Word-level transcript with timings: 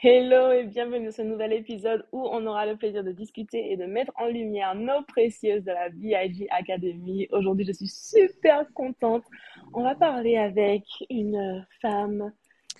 Hello 0.00 0.52
et 0.52 0.62
bienvenue 0.62 1.06
dans 1.06 1.10
ce 1.10 1.22
nouvel 1.22 1.52
épisode 1.52 2.06
où 2.12 2.24
on 2.24 2.46
aura 2.46 2.66
le 2.66 2.76
plaisir 2.76 3.02
de 3.02 3.10
discuter 3.10 3.72
et 3.72 3.76
de 3.76 3.84
mettre 3.84 4.12
en 4.14 4.28
lumière 4.28 4.76
nos 4.76 5.02
précieuses 5.02 5.64
de 5.64 5.72
la 5.72 5.88
BIG 5.88 6.46
Academy. 6.50 7.26
Aujourd'hui, 7.32 7.64
je 7.64 7.72
suis 7.72 7.88
super 7.88 8.72
contente. 8.74 9.24
On 9.74 9.82
va 9.82 9.96
parler 9.96 10.36
avec 10.36 10.84
une 11.10 11.66
femme 11.82 12.32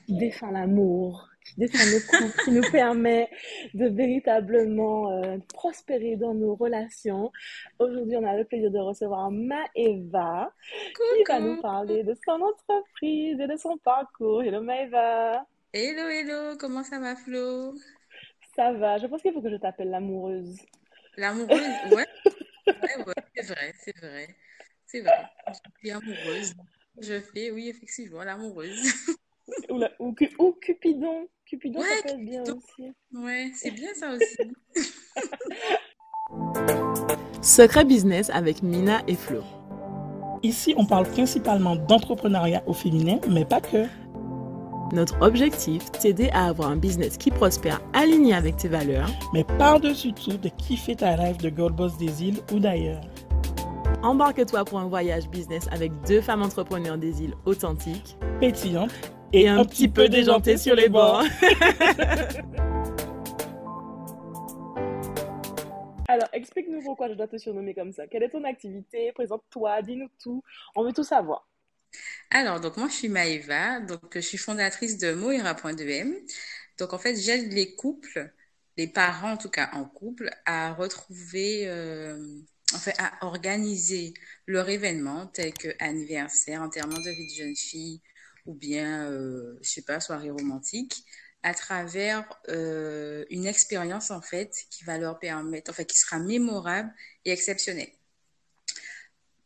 qui 0.06 0.16
défend 0.16 0.52
l'amour, 0.52 1.28
qui 1.44 1.58
défend 1.58 1.84
le 1.86 2.06
couple, 2.06 2.44
qui 2.44 2.52
nous 2.52 2.70
permet 2.70 3.28
de 3.74 3.88
véritablement 3.88 5.10
euh, 5.10 5.38
prospérer 5.52 6.14
dans 6.14 6.34
nos 6.34 6.54
relations. 6.54 7.32
Aujourd'hui, 7.80 8.16
on 8.16 8.24
a 8.24 8.36
le 8.36 8.44
plaisir 8.44 8.70
de 8.70 8.78
recevoir 8.78 9.32
Maëva 9.32 10.52
qui 10.94 11.24
va 11.26 11.40
nous 11.40 11.60
parler 11.60 12.04
de 12.04 12.14
son 12.24 12.40
entreprise 12.40 13.40
et 13.40 13.48
de 13.48 13.56
son 13.56 13.76
parcours. 13.78 14.40
Hello 14.44 14.62
Maëva. 14.62 15.44
Hello, 15.72 16.08
hello, 16.08 16.56
comment 16.58 16.82
ça 16.82 16.98
va 16.98 17.14
Flo? 17.16 17.74
Ça 18.56 18.72
va, 18.72 18.98
je 18.98 19.06
pense 19.06 19.22
qu'il 19.22 19.32
faut 19.32 19.42
que 19.42 19.50
je 19.50 19.56
t'appelle 19.56 19.90
l'amoureuse. 19.90 20.56
L'amoureuse, 21.16 21.60
ouais. 21.92 22.06
Ouais, 22.66 22.96
ouais, 23.06 23.14
c'est 23.34 23.46
vrai, 23.46 23.74
c'est 23.84 23.96
vrai. 23.98 24.36
C'est 24.86 25.00
vrai. 25.00 25.26
Je 25.48 25.52
suis 25.80 25.90
amoureuse. 25.90 26.54
Je 27.00 27.20
fais, 27.20 27.50
oui, 27.50 27.68
effectivement, 27.68 28.24
l'amoureuse. 28.24 28.92
Ou, 29.70 29.78
la- 29.78 29.92
ou, 30.00 30.14
ou 30.38 30.52
Cupidon. 30.52 31.28
Cupidon, 31.44 31.80
ça 31.80 31.82
Ouais, 31.82 32.02
peut 32.02 32.08
être 32.08 32.24
bien 32.24 32.44
Cupidon. 32.44 32.58
aussi. 32.58 32.92
Ouais, 33.12 33.50
c'est 33.54 33.70
bien 33.70 33.94
ça 33.94 34.12
aussi. 34.12 34.36
Secret 37.42 37.84
Business 37.84 38.30
avec 38.30 38.62
Mina 38.62 39.02
et 39.06 39.14
Flo. 39.14 39.42
Ici, 40.42 40.74
on 40.76 40.86
parle 40.86 41.08
principalement 41.08 41.76
d'entrepreneuriat 41.76 42.62
au 42.66 42.72
féminin, 42.72 43.18
mais 43.28 43.44
pas 43.44 43.60
que. 43.60 43.86
Notre 44.92 45.20
objectif, 45.20 45.90
t'aider 45.92 46.30
à 46.32 46.46
avoir 46.46 46.70
un 46.70 46.76
business 46.76 47.18
qui 47.18 47.30
prospère 47.30 47.82
aligné 47.92 48.32
avec 48.32 48.56
tes 48.56 48.68
valeurs. 48.68 49.10
Mais 49.34 49.44
par-dessus 49.44 50.14
tout, 50.14 50.38
de 50.38 50.48
kiffer 50.48 50.96
ta 50.96 51.14
rêve 51.14 51.36
de 51.36 51.50
girl 51.54 51.72
boss 51.72 51.98
des 51.98 52.24
îles 52.24 52.38
ou 52.52 52.58
d'ailleurs. 52.58 53.02
Embarque-toi 54.02 54.64
pour 54.64 54.78
un 54.78 54.88
voyage 54.88 55.28
business 55.28 55.68
avec 55.72 55.92
deux 56.06 56.22
femmes 56.22 56.42
entrepreneurs 56.42 56.96
des 56.96 57.22
îles 57.22 57.34
authentiques 57.44 58.16
Pétillante 58.40 58.92
et, 59.34 59.46
un, 59.46 59.62
petit 59.64 59.88
peu 59.88 60.08
déjanté 60.08 60.56
sur 60.56 60.74
les 60.74 60.88
bords. 60.88 61.22
Alors, 66.08 66.28
explique-nous 66.32 66.80
pourquoi 66.82 67.10
je 67.10 67.14
dois 67.14 67.26
te 67.26 67.36
surnommer 67.36 67.74
comme 67.74 67.92
ça. 67.92 68.06
Quelle 68.06 68.22
est 68.22 68.30
ton 68.30 68.44
activité? 68.44 69.12
Présente-toi, 69.12 69.82
dis-nous 69.82 70.08
tout. 70.22 70.42
On 70.74 70.82
veut 70.82 70.94
tout 70.94 71.04
savoir. 71.04 71.46
Alors, 72.30 72.60
donc 72.60 72.76
moi, 72.76 72.88
je 72.88 72.94
suis 72.94 73.08
Maëva, 73.08 73.80
donc 73.80 74.00
je 74.14 74.20
suis 74.20 74.38
fondatrice 74.38 74.98
de 74.98 75.12
Moira.2M. 75.14 76.14
Donc, 76.78 76.92
en 76.92 76.98
fait, 76.98 77.16
j'aide 77.16 77.52
les 77.52 77.74
couples, 77.74 78.32
les 78.76 78.86
parents 78.86 79.32
en 79.32 79.36
tout 79.38 79.48
cas 79.50 79.70
en 79.72 79.84
couple, 79.84 80.30
à 80.44 80.74
retrouver, 80.74 81.68
euh, 81.68 82.18
en 82.74 82.78
fait, 82.78 82.94
à 82.98 83.12
organiser 83.26 84.12
leur 84.46 84.68
événement, 84.68 85.26
tel 85.26 85.54
que 85.54 85.68
anniversaire, 85.80 86.62
enterrement 86.62 87.00
de 87.00 87.10
vie 87.10 87.26
de 87.28 87.34
jeune 87.34 87.56
fille, 87.56 88.02
ou 88.46 88.54
bien, 88.54 89.10
euh, 89.10 89.58
je 89.62 89.70
sais 89.70 89.82
pas, 89.82 89.98
soirée 90.00 90.30
romantique, 90.30 91.04
à 91.42 91.54
travers 91.54 92.28
euh, 92.48 93.24
une 93.30 93.46
expérience 93.46 94.10
en 94.10 94.20
fait 94.20 94.52
qui 94.70 94.84
va 94.84 94.98
leur 94.98 95.18
permettre, 95.18 95.70
enfin, 95.70 95.84
qui 95.84 95.96
sera 95.98 96.18
mémorable 96.18 96.92
et 97.24 97.30
exceptionnelle. 97.32 97.90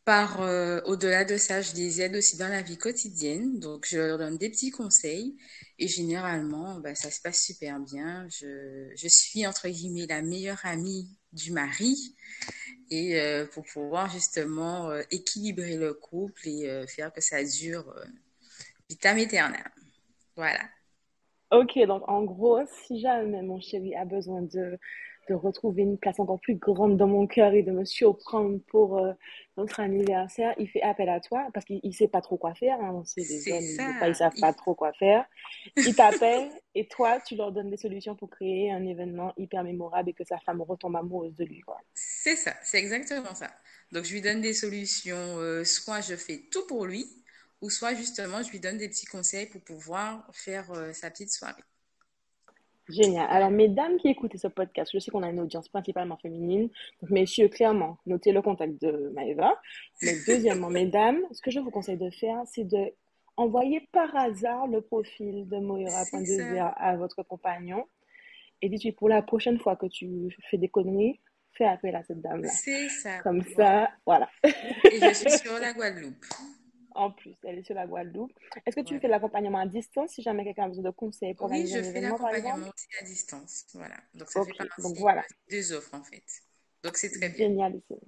Par 0.05 0.42
euh, 0.42 0.81
au-delà 0.84 1.25
de 1.25 1.36
ça, 1.36 1.62
je 1.62 1.75
les 1.75 2.03
aide 2.03 2.17
aussi 2.17 2.36
dans 2.36 2.48
la 2.48 2.62
vie 2.62 2.77
quotidienne. 2.77 3.61
Donc, 3.61 3.86
je 3.89 3.98
leur 3.98 4.19
donne 4.19 4.36
des 4.36 4.50
petits 4.50 4.72
conseils 4.72 5.36
et 5.78 5.86
généralement, 5.86 6.81
bah, 6.81 6.97
ça 6.97 7.11
se 7.11 7.20
passe 7.20 7.45
super 7.45 7.78
bien. 7.78 8.27
Je, 8.28 8.91
je 8.97 9.08
suis 9.08 9.47
entre 9.47 9.69
guillemets 9.69 10.06
la 10.06 10.23
meilleure 10.23 10.61
amie 10.64 11.08
du 11.33 11.53
mari 11.53 12.17
et 12.91 13.20
euh, 13.20 13.47
pour 13.47 13.64
pouvoir 13.64 14.11
justement 14.11 14.91
euh, 14.91 15.03
équilibrer 15.12 15.77
le 15.77 15.95
couple 15.95 16.48
et 16.48 16.84
faire 16.89 17.13
que 17.13 17.20
ça 17.20 17.45
dure 17.45 17.95
vitam 18.89 19.17
aeternam. 19.19 19.63
Voilà. 20.34 20.63
Ok, 21.52 21.79
donc 21.86 22.08
en 22.08 22.24
gros, 22.24 22.61
si 22.86 22.98
jamais 22.98 23.42
mon 23.42 23.61
chéri 23.61 23.95
a 23.95 24.05
besoin 24.05 24.42
de, 24.42 24.79
de 25.28 25.34
retrouver 25.34 25.83
une 25.83 25.98
place 25.98 26.18
encore 26.18 26.40
plus 26.40 26.56
grande 26.56 26.96
dans 26.96 27.06
mon 27.06 27.27
cœur 27.27 27.52
et 27.52 27.62
de 27.62 27.70
me 27.72 27.84
surprendre 27.84 28.58
pour 28.68 28.98
euh, 28.98 29.12
notre 29.56 29.80
anniversaire, 29.80 30.55
il 30.58 30.68
fait 30.68 30.83
appel 30.83 31.08
à 31.08 31.20
toi 31.20 31.46
parce 31.55 31.64
qu'il 31.66 31.80
ne 31.84 31.92
sait 31.92 32.08
pas 32.08 32.20
trop 32.20 32.36
quoi 32.36 32.55
faire. 32.55 32.80
Hein. 32.80 33.02
C'est 33.05 33.22
des 33.22 33.52
hommes, 33.52 33.62
ils 34.08 34.14
savent 34.14 34.33
Il- 34.36 34.40
pas 34.40 34.52
trop 34.52 34.74
quoi 34.74 34.92
faire. 34.94 35.24
Il 35.77 35.94
t'appelle 35.94 36.50
et 36.74 36.88
toi, 36.88 37.20
tu 37.20 37.36
leur 37.36 37.52
donnes 37.52 37.70
des 37.70 37.77
solutions 37.77 38.16
pour 38.16 38.30
créer 38.30 38.72
un 38.72 38.84
événement 38.84 39.33
hyper 39.36 39.62
mémorable 39.62 40.10
et 40.10 40.14
que 40.14 40.24
sa 40.24 40.38
femme 40.38 40.60
retombe 40.62 40.96
amoureuse 40.96 41.34
de 41.36 41.44
lui. 41.44 41.62
C'est 41.94 42.36
ça, 42.36 42.54
c'est 42.62 42.78
exactement 42.78 43.34
ça. 43.34 43.50
Donc, 43.92 44.04
je 44.04 44.12
lui 44.12 44.20
donne 44.22 44.40
des 44.40 44.54
solutions, 44.54 45.39
euh, 45.39 45.64
soit 45.64 46.00
je 46.00 46.16
fais 46.16 46.40
tout 46.50 46.66
pour 46.66 46.86
lui, 46.86 47.04
ou 47.60 47.70
soit 47.70 47.94
justement, 47.94 48.42
je 48.42 48.50
lui 48.50 48.58
donne 48.58 48.78
des 48.78 48.89
petits 48.89 49.06
conseils 49.06 49.46
pour 49.46 49.60
pouvoir 49.62 50.28
faire 50.33 50.70
euh, 50.72 50.92
sa 50.92 51.10
petite 51.10 51.30
soirée. 51.30 51.62
Génial. 52.89 53.27
Alors, 53.31 53.51
mesdames 53.51 53.97
qui 53.98 54.09
écoutez 54.09 54.39
ce 54.39 54.48
podcast, 54.48 54.91
je 54.93 54.98
sais 54.98 55.11
qu'on 55.11 55.23
a 55.23 55.31
une 55.31 55.41
audience 55.41 55.69
principalement 55.69 56.17
féminine. 56.17 56.69
Donc, 57.01 57.11
messieurs, 57.11 57.48
clairement, 57.48 57.98
notez 58.07 58.33
le 58.33 58.43
contact 58.43 58.81
de 58.81 59.11
Maëva. 59.15 59.61
Mais 60.03 60.15
deuxièmement, 60.27 60.70
mesdames, 60.70 61.20
ce 61.33 61.41
que 61.41 61.51
je 61.51 61.61
vous 61.61 61.70
conseille 61.70 61.97
de 61.97 62.11
faire, 62.11 62.43
c'est 62.47 62.65
de 62.65 62.93
envoyer 63.37 63.89
par 63.93 64.15
hasard 64.17 64.67
le 64.67 64.81
profil 64.81 65.48
de 65.48 65.57
C'est 65.57 65.61
Moira.2R 65.61 66.57
ça. 66.57 66.67
à 66.69 66.97
votre 66.97 67.23
compagnon. 67.23 67.85
Et 68.61 68.69
dites-lui, 68.69 68.93
pour 68.93 69.09
la 69.09 69.23
prochaine 69.23 69.59
fois 69.59 69.77
que 69.77 69.87
tu 69.87 70.37
fais 70.51 70.59
des 70.59 70.69
conneries, 70.69 71.20
fais 71.53 71.64
appel 71.64 71.95
à 71.97 72.03
cette 72.03 72.20
dame-là. 72.20 72.49
C'est 72.49 72.89
ça. 72.89 73.19
Comme 73.19 73.43
ça, 73.57 73.91
voilà. 74.07 74.29
Et 74.45 75.01
je 75.01 75.14
suis 75.14 75.39
sur 75.39 75.59
la 75.59 75.73
Guadeloupe. 75.73 76.25
En 76.95 77.11
plus, 77.11 77.35
elle 77.45 77.58
est 77.58 77.63
sur 77.64 77.75
la 77.75 77.86
Guadeloupe. 77.86 78.33
Est-ce 78.67 78.77
que 78.77 78.80
tu 78.80 78.86
Voilà. 78.95 79.01
fais 79.01 79.07
de 79.08 79.11
l'accompagnement 79.13 79.58
à 79.58 79.67
distance 79.67 80.11
si 80.11 80.23
jamais 80.23 80.45
quelqu'un 80.45 80.64
a 80.64 80.69
besoin 80.69 80.85
de 80.85 80.91
conseils 80.91 81.35
pour 81.35 81.51
Oui, 81.51 81.67
je 81.67 81.83
fais 81.83 82.01
l'accompagnement 82.01 82.57
aussi 82.57 82.86
à 83.01 83.05
distance. 83.05 83.64
Voilà. 83.75 83.97
Donc, 84.14 84.29
ça 84.30 84.45
fait 84.45 84.51
Ok, 84.53 84.58
donc 84.58 84.69
partie 84.69 85.01
voilà. 85.01 85.23
des 85.48 85.73
offres, 85.73 85.95
en 85.95 86.02
fait. 86.02 86.25
Donc, 86.85 86.97
c'est 86.97 87.11
très 87.11 87.29
bien. 87.29 87.48
Génialissime. 87.48 87.98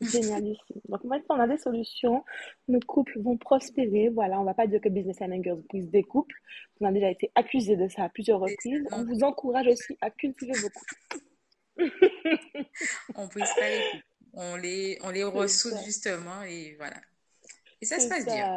Génialissime. 0.00 0.80
Donc 0.88 1.04
maintenant, 1.04 1.36
on 1.36 1.40
a 1.40 1.46
des 1.48 1.56
solutions. 1.58 2.24
Nos 2.68 2.80
couples 2.80 3.18
vont 3.20 3.36
prospérer. 3.38 4.08
Voilà, 4.08 4.40
on 4.40 4.44
va 4.44 4.52
pas 4.54 4.66
dire 4.66 4.80
que 4.80 4.88
Business 4.88 5.16
and 5.22 5.42
Girls 5.42 5.62
brise 5.68 5.88
des 5.90 6.02
couples. 6.02 6.34
On 6.80 6.86
a 6.86 6.92
déjà 6.92 7.10
été 7.10 7.30
accusé 7.34 7.76
de 7.76 7.88
ça 7.88 8.04
à 8.04 8.08
plusieurs 8.08 8.40
reprises. 8.40 8.84
On 8.92 9.04
vous 9.04 9.22
encourage 9.22 9.68
aussi 9.68 9.96
à 10.00 10.10
cultiver 10.10 10.52
vos 10.58 10.68
couples. 10.68 11.24
on 13.14 13.26
brise 13.28 13.50
pas 13.58 13.70
les 13.70 13.80
couples. 13.92 14.04
On 14.36 14.56
les, 14.56 14.98
on 15.02 15.10
les 15.10 15.48
ça. 15.48 15.70
justement 15.84 16.42
et 16.42 16.74
voilà. 16.76 16.96
Et 17.84 17.86
ça 17.86 18.00
se 18.00 18.08
passe 18.08 18.28
bien. 18.28 18.48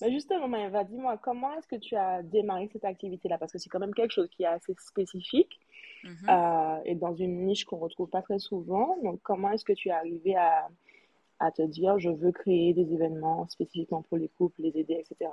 Mais 0.00 0.10
justement, 0.12 0.48
Maëva, 0.48 0.84
dis-moi, 0.84 1.18
comment 1.18 1.52
est-ce 1.58 1.66
que 1.66 1.76
tu 1.76 1.96
as 1.96 2.22
démarré 2.22 2.68
cette 2.72 2.84
activité-là? 2.84 3.38
Parce 3.38 3.52
que 3.52 3.58
c'est 3.58 3.68
quand 3.68 3.78
même 3.78 3.94
quelque 3.94 4.12
chose 4.12 4.28
qui 4.30 4.42
est 4.44 4.46
assez 4.46 4.74
spécifique 4.78 5.60
Mhm. 6.02 6.30
euh, 6.30 6.78
et 6.84 6.94
dans 6.96 7.14
une 7.16 7.46
niche 7.46 7.64
qu'on 7.66 7.78
retrouve 7.78 8.10
pas 8.10 8.22
très 8.22 8.38
souvent. 8.40 8.98
Donc, 9.02 9.20
comment 9.22 9.52
est-ce 9.52 9.64
que 9.64 9.72
tu 9.74 9.88
es 9.88 9.92
arrivé 9.92 10.36
à, 10.36 10.68
à 11.40 11.52
te 11.52 11.62
dire, 11.62 11.98
je 11.98 12.10
veux 12.10 12.32
créer 12.32 12.74
des 12.74 12.92
événements 12.94 13.48
spécifiquement 13.48 14.02
pour 14.02 14.18
les 14.18 14.28
couples, 14.30 14.62
les 14.62 14.78
aider, 14.78 14.94
etc. 14.94 15.32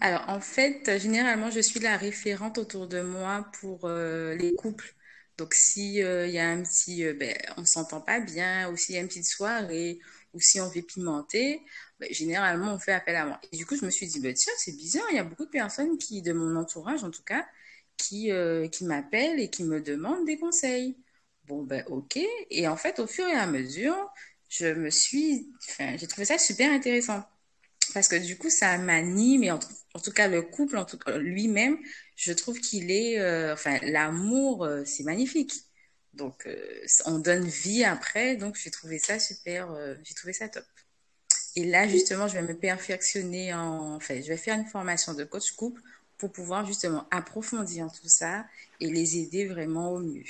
Alors, 0.00 0.24
en 0.28 0.40
fait, 0.40 0.98
généralement, 0.98 1.50
je 1.50 1.60
suis 1.60 1.80
la 1.80 1.96
référente 1.96 2.58
autour 2.58 2.86
de 2.88 3.00
moi 3.02 3.50
pour 3.60 3.84
euh, 3.86 4.34
les 4.36 4.54
couples. 4.54 4.94
Donc, 5.38 5.54
si 5.54 6.02
euh, 6.02 6.26
il 6.26 6.32
y 6.34 6.38
a 6.38 6.48
un 6.48 6.62
petit, 6.62 7.04
euh, 7.04 7.14
ben, 7.14 7.34
on 7.56 7.64
s'entend 7.64 8.00
pas 8.00 8.20
bien, 8.20 8.70
ou 8.70 8.76
s'il 8.76 8.94
y 8.94 8.98
a 8.98 9.00
une 9.00 9.08
petite 9.08 9.26
soirée, 9.26 9.98
ou 10.36 10.40
si 10.40 10.60
on 10.60 10.68
veut 10.68 10.82
pimenter, 10.82 11.62
ben, 11.98 12.12
généralement, 12.12 12.74
on 12.74 12.78
fait 12.78 12.92
appel 12.92 13.16
à 13.16 13.26
moi. 13.26 13.40
Et 13.52 13.56
du 13.56 13.66
coup, 13.66 13.76
je 13.76 13.84
me 13.84 13.90
suis 13.90 14.06
dit, 14.06 14.20
ben, 14.20 14.34
tiens, 14.34 14.52
c'est 14.58 14.76
bizarre, 14.76 15.06
il 15.10 15.16
y 15.16 15.18
a 15.18 15.24
beaucoup 15.24 15.46
de 15.46 15.50
personnes 15.50 15.98
qui, 15.98 16.22
de 16.22 16.32
mon 16.32 16.56
entourage 16.56 17.04
en 17.04 17.10
tout 17.10 17.24
cas, 17.24 17.46
qui, 17.96 18.30
euh, 18.32 18.68
qui 18.68 18.84
m'appellent 18.84 19.40
et 19.40 19.50
qui 19.50 19.64
me 19.64 19.80
demandent 19.80 20.26
des 20.26 20.38
conseils. 20.38 20.96
Bon, 21.46 21.62
ben, 21.62 21.84
ok. 21.88 22.18
Et 22.50 22.68
en 22.68 22.76
fait, 22.76 23.00
au 23.00 23.06
fur 23.06 23.26
et 23.26 23.32
à 23.32 23.46
mesure, 23.46 23.96
je 24.50 24.66
me 24.66 24.90
suis, 24.90 25.52
j'ai 25.78 26.06
trouvé 26.06 26.24
ça 26.26 26.38
super 26.38 26.72
intéressant. 26.72 27.24
Parce 27.94 28.08
que 28.08 28.16
du 28.16 28.36
coup, 28.36 28.50
ça 28.50 28.78
m'anime 28.78 29.44
et 29.44 29.50
en, 29.50 29.58
tout 29.58 30.12
cas, 30.12 30.28
le 30.28 30.42
couple, 30.42 30.76
en 30.76 30.84
tout 30.84 30.98
lui-même, 31.18 31.78
je 32.16 32.32
trouve 32.32 32.60
qu'il 32.60 32.90
est, 32.90 33.18
euh, 33.20 33.54
enfin, 33.54 33.78
l'amour, 33.82 34.64
euh, 34.64 34.84
c'est 34.84 35.04
magnifique. 35.04 35.52
Donc, 36.16 36.46
euh, 36.46 36.86
on 37.06 37.18
donne 37.20 37.44
vie 37.46 37.84
après. 37.84 38.36
Donc, 38.36 38.56
j'ai 38.56 38.70
trouvé 38.70 38.98
ça 38.98 39.18
super, 39.20 39.70
euh, 39.72 39.96
j'ai 40.04 40.14
trouvé 40.14 40.32
ça 40.34 40.48
top. 40.48 40.64
Et 41.56 41.64
là, 41.64 41.88
justement, 41.88 42.28
je 42.28 42.34
vais 42.34 42.42
me 42.42 42.58
perfectionner 42.58 43.54
en, 43.54 43.96
enfin, 43.96 44.20
je 44.22 44.28
vais 44.28 44.36
faire 44.36 44.58
une 44.58 44.66
formation 44.66 45.14
de 45.14 45.24
coach 45.24 45.52
couple 45.52 45.82
pour 46.18 46.32
pouvoir 46.32 46.66
justement 46.66 47.08
approfondir 47.10 47.90
tout 47.92 48.08
ça 48.08 48.46
et 48.80 48.90
les 48.90 49.18
aider 49.18 49.46
vraiment 49.48 49.92
au 49.92 50.00
mieux. 50.00 50.24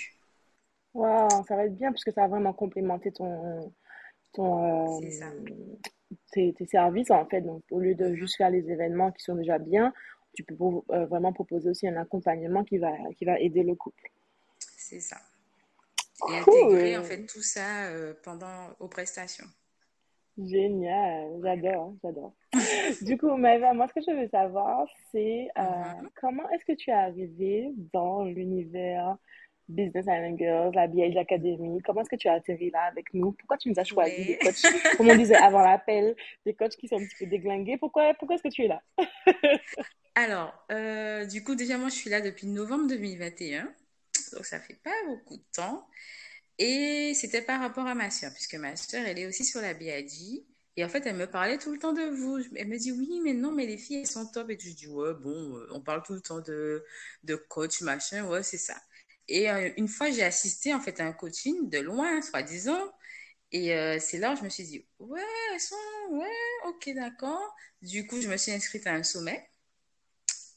Waouh, 0.94 1.44
ça 1.46 1.56
va 1.56 1.66
être 1.66 1.76
bien 1.76 1.92
puisque 1.92 2.12
ça 2.12 2.22
va 2.22 2.28
vraiment 2.28 2.52
complémenter 2.52 3.12
ton, 3.12 3.72
ton, 4.34 5.02
ça. 5.10 5.32
euh, 5.34 5.76
tes, 6.32 6.52
tes 6.54 6.66
services 6.66 7.10
en 7.10 7.26
fait. 7.26 7.42
Donc, 7.42 7.62
au 7.70 7.80
lieu 7.80 7.94
de 7.94 8.14
Mhm. 8.14 8.16
juste 8.16 8.36
faire 8.36 8.50
les 8.50 8.70
événements 8.70 9.12
qui 9.12 9.22
sont 9.24 9.34
déjà 9.36 9.58
bien, 9.58 9.92
tu 10.34 10.44
peux 10.44 10.56
vraiment 10.90 11.32
proposer 11.32 11.70
aussi 11.70 11.88
un 11.88 11.96
accompagnement 11.96 12.64
qui 12.64 12.78
va, 12.78 12.92
qui 13.18 13.24
va 13.24 13.38
aider 13.40 13.62
le 13.62 13.74
couple. 13.74 14.10
C'est 14.76 15.00
ça. 15.00 15.20
Et 16.30 16.38
intégrer 16.38 16.96
en 16.96 17.04
fait 17.04 17.26
tout 17.26 17.42
ça 17.42 17.90
pendant 18.22 18.70
aux 18.80 18.88
prestations. 18.88 19.46
Génial, 20.38 21.40
j'adore, 21.42 21.94
j'adore. 22.02 22.34
du 23.02 23.16
coup, 23.16 23.34
Maëva, 23.36 23.72
moi, 23.72 23.86
ce 23.88 23.94
que 23.94 24.00
je 24.06 24.14
veux 24.14 24.28
savoir, 24.28 24.86
c'est 25.10 25.48
euh, 25.56 25.62
mm-hmm. 25.62 26.08
comment 26.20 26.48
est-ce 26.50 26.64
que 26.66 26.76
tu 26.76 26.90
es 26.90 26.92
arrivée 26.92 27.70
dans 27.94 28.24
l'univers 28.24 29.16
Business 29.68 30.04
Island 30.04 30.38
Girls, 30.38 30.72
la 30.74 30.88
BH 30.88 31.16
Academy? 31.16 31.80
Comment 31.82 32.02
est-ce 32.02 32.10
que 32.10 32.16
tu 32.16 32.28
as 32.28 32.34
atterri 32.34 32.70
là 32.70 32.82
avec 32.82 33.14
nous? 33.14 33.32
Pourquoi 33.32 33.56
tu 33.56 33.70
nous 33.70 33.78
as 33.78 33.84
choisi 33.84 34.26
des 34.26 34.38
coachs, 34.38 34.62
comme 34.98 35.08
on 35.08 35.16
disait 35.16 35.36
avant 35.36 35.62
l'appel, 35.62 36.14
des 36.44 36.52
coachs 36.52 36.76
qui 36.76 36.86
sont 36.86 36.96
un 36.96 37.06
petit 37.06 37.24
peu 37.24 37.26
déglingués? 37.26 37.78
Pourquoi, 37.78 38.12
pourquoi 38.18 38.34
est-ce 38.34 38.42
que 38.42 38.52
tu 38.52 38.64
es 38.64 38.68
là? 38.68 38.82
Alors, 40.14 40.52
euh, 40.70 41.24
du 41.24 41.42
coup, 41.42 41.54
déjà, 41.54 41.78
moi, 41.78 41.88
je 41.88 41.94
suis 41.94 42.10
là 42.10 42.20
depuis 42.20 42.46
novembre 42.46 42.88
2021, 42.88 43.72
donc 44.32 44.46
ça 44.46 44.60
fait 44.60 44.78
pas 44.82 44.94
beaucoup 45.06 45.36
de 45.36 45.44
temps. 45.52 45.88
Et 46.58 47.12
c'était 47.14 47.42
par 47.42 47.60
rapport 47.60 47.86
à 47.86 47.94
ma 47.94 48.10
soeur, 48.10 48.32
puisque 48.32 48.54
ma 48.54 48.76
soeur, 48.76 49.04
elle 49.06 49.18
est 49.18 49.26
aussi 49.26 49.44
sur 49.44 49.60
la 49.60 49.74
BAD. 49.74 50.44
Et 50.76 50.84
en 50.84 50.88
fait, 50.88 51.06
elle 51.06 51.16
me 51.16 51.26
parlait 51.30 51.58
tout 51.58 51.72
le 51.72 51.78
temps 51.78 51.92
de 51.92 52.02
vous. 52.02 52.38
Elle 52.56 52.68
me 52.68 52.78
dit, 52.78 52.92
oui, 52.92 53.20
mais 53.22 53.34
non, 53.34 53.52
mais 53.52 53.66
les 53.66 53.78
filles, 53.78 53.98
elles 54.00 54.06
sont 54.06 54.26
top. 54.26 54.50
Et 54.50 54.58
je 54.58 54.70
dis, 54.74 54.86
ouais, 54.88 55.14
bon, 55.14 55.56
euh, 55.58 55.68
on 55.72 55.80
parle 55.82 56.02
tout 56.02 56.14
le 56.14 56.20
temps 56.20 56.40
de, 56.40 56.84
de 57.24 57.36
coach, 57.36 57.80
machin, 57.82 58.26
ouais, 58.28 58.42
c'est 58.42 58.58
ça. 58.58 58.76
Et 59.28 59.50
euh, 59.50 59.70
une 59.76 59.88
fois, 59.88 60.10
j'ai 60.10 60.22
assisté, 60.22 60.74
en 60.74 60.80
fait, 60.80 61.00
à 61.00 61.06
un 61.06 61.12
coaching 61.12 61.68
de 61.70 61.78
loin, 61.78 62.20
soi-disant. 62.22 62.92
Et 63.52 63.74
euh, 63.74 63.98
c'est 64.00 64.18
là 64.18 64.32
où 64.32 64.36
je 64.36 64.42
me 64.44 64.48
suis 64.48 64.64
dit, 64.64 64.86
ouais, 64.98 65.22
elles 65.52 65.60
sont, 65.60 65.76
ouais, 66.10 66.28
ok, 66.66 66.90
d'accord. 66.94 67.54
Du 67.82 68.06
coup, 68.06 68.20
je 68.20 68.28
me 68.28 68.36
suis 68.36 68.52
inscrite 68.52 68.86
à 68.86 68.94
un 68.94 69.02
sommet. 69.02 69.48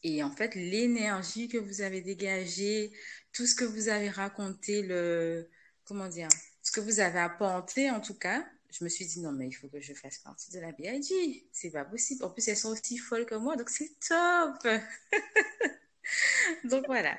Et 0.03 0.23
en 0.23 0.31
fait, 0.31 0.55
l'énergie 0.55 1.47
que 1.47 1.57
vous 1.57 1.81
avez 1.81 2.01
dégagée, 2.01 2.91
tout 3.33 3.45
ce 3.45 3.55
que 3.55 3.65
vous 3.65 3.89
avez 3.89 4.09
raconté, 4.09 4.81
le, 4.81 5.49
comment 5.83 6.07
dire, 6.07 6.29
ce 6.63 6.71
que 6.71 6.79
vous 6.79 6.99
avez 6.99 7.19
apporté 7.19 7.91
en 7.91 7.99
tout 7.99 8.17
cas, 8.17 8.45
je 8.71 8.83
me 8.83 8.89
suis 8.89 9.05
dit 9.05 9.21
non, 9.21 9.31
mais 9.31 9.47
il 9.47 9.53
faut 9.53 9.67
que 9.67 9.81
je 9.81 9.93
fasse 9.93 10.19
partie 10.19 10.51
de 10.51 10.59
la 10.59 10.71
BIG. 10.71 11.47
C'est 11.51 11.71
pas 11.71 11.85
possible. 11.85 12.23
En 12.23 12.29
plus, 12.29 12.47
elles 12.47 12.57
sont 12.57 12.69
aussi 12.69 12.97
folles 12.97 13.25
que 13.25 13.35
moi, 13.35 13.55
donc 13.55 13.69
c'est 13.69 13.89
top. 14.07 14.63
donc 16.65 16.85
voilà. 16.85 17.17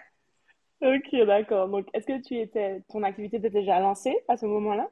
Ok, 0.80 1.26
d'accord. 1.26 1.68
Donc, 1.68 1.88
est-ce 1.92 2.06
que 2.06 2.22
tu 2.22 2.38
étais, 2.38 2.82
ton 2.88 3.02
activité 3.02 3.36
était 3.36 3.50
déjà 3.50 3.80
lancée 3.80 4.16
à 4.28 4.36
ce 4.36 4.46
moment-là? 4.46 4.90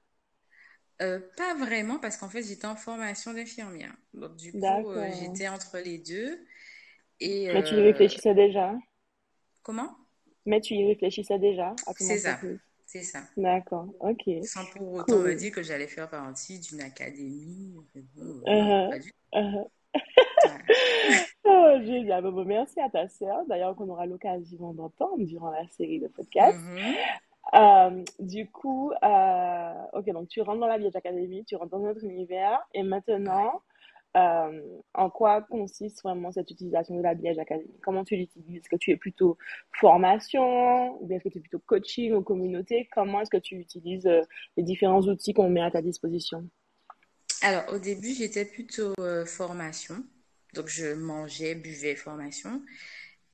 Euh, 1.00 1.20
pas 1.36 1.54
vraiment, 1.54 1.98
parce 1.98 2.16
qu'en 2.16 2.28
fait, 2.28 2.42
j'étais 2.42 2.66
en 2.66 2.76
formation 2.76 3.32
d'infirmière. 3.32 3.94
Donc, 4.12 4.36
du 4.36 4.52
coup, 4.52 4.58
euh, 4.58 5.10
j'étais 5.18 5.48
entre 5.48 5.78
les 5.78 5.98
deux. 5.98 6.44
Et, 7.20 7.52
Mais 7.52 7.62
tu 7.62 7.74
y 7.74 7.78
euh, 7.78 7.84
réfléchissais 7.84 8.34
déjà? 8.34 8.74
Comment? 9.62 9.90
Mais 10.46 10.60
tu 10.60 10.74
y 10.74 10.86
réfléchissais 10.86 11.38
déjà 11.38 11.74
C'est 11.96 12.18
ça. 12.18 12.38
C'est 12.86 13.02
ça. 13.02 13.20
D'accord, 13.36 13.86
ok. 14.00 14.44
Sans 14.44 14.64
pour 14.64 14.94
autant 14.94 15.18
me 15.18 15.34
dire 15.34 15.52
que 15.52 15.62
j'allais 15.62 15.86
faire 15.88 16.08
partie 16.08 16.58
d'une 16.58 16.80
académie. 16.80 17.74
Bon, 18.16 18.40
pas 18.90 18.98
du... 18.98 19.12
uh-huh. 19.34 19.66
oh, 21.44 21.74
génial. 21.84 22.22
Bon, 22.22 22.44
merci 22.46 22.80
à 22.80 22.88
ta 22.88 23.06
sœur, 23.08 23.44
d'ailleurs, 23.46 23.76
qu'on 23.76 23.88
aura 23.90 24.06
l'occasion 24.06 24.72
d'entendre 24.72 25.22
durant 25.24 25.50
la 25.50 25.66
série 25.68 26.00
de 26.00 26.08
podcasts. 26.08 26.58
Mm-hmm. 26.58 26.94
Euh, 27.54 28.04
du 28.18 28.50
coup, 28.50 28.92
euh, 29.02 29.74
ok, 29.94 30.06
donc 30.12 30.28
tu 30.28 30.40
rentres 30.42 30.60
dans 30.60 30.66
la 30.66 30.78
Vieille 30.78 30.96
Académie, 30.96 31.44
tu 31.44 31.56
rentres 31.56 31.70
dans 31.70 31.78
notre 31.80 32.04
univers, 32.04 32.58
et 32.74 32.82
maintenant, 32.82 33.62
euh, 34.16 34.80
en 34.94 35.10
quoi 35.10 35.42
consiste 35.42 36.02
vraiment 36.02 36.32
cette 36.32 36.50
utilisation 36.50 36.96
de 36.96 37.02
la 37.02 37.14
BH 37.14 37.38
Academy 37.38 37.70
Comment 37.82 38.04
tu 38.04 38.16
l'utilises? 38.16 38.56
Est-ce 38.56 38.68
que 38.68 38.76
tu 38.76 38.90
es 38.90 38.96
plutôt 38.96 39.36
formation 39.72 41.00
ou 41.00 41.06
bien 41.06 41.16
est-ce 41.16 41.24
que 41.24 41.28
tu 41.28 41.38
es 41.38 41.40
plutôt 41.40 41.60
coaching 41.60 42.14
ou 42.14 42.22
communauté? 42.22 42.88
Comment 42.92 43.20
est-ce 43.20 43.30
que 43.30 43.36
tu 43.36 43.56
utilises 43.56 44.06
euh, 44.06 44.22
les 44.56 44.62
différents 44.62 45.02
outils 45.02 45.34
qu'on 45.34 45.50
met 45.50 45.60
à 45.60 45.70
ta 45.70 45.82
disposition? 45.82 46.48
Alors, 47.42 47.64
au 47.72 47.78
début, 47.78 48.14
j'étais 48.14 48.44
plutôt 48.44 48.94
euh, 48.98 49.24
formation. 49.26 50.02
Donc, 50.54 50.68
je 50.68 50.94
mangeais, 50.94 51.54
buvais, 51.54 51.94
formation. 51.94 52.62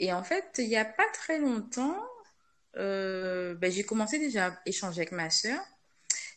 Et 0.01 0.13
en 0.13 0.25
fait, 0.25 0.45
il 0.59 0.69
n'y 0.69 0.77
a 0.77 0.85
pas 0.85 1.07
très 1.13 1.39
longtemps, 1.39 1.97
ben, 2.75 3.71
j'ai 3.71 3.85
commencé 3.85 4.19
déjà 4.19 4.49
à 4.49 4.59
échanger 4.67 5.03
avec 5.03 5.13
ma 5.13 5.31
soeur. 5.31 5.61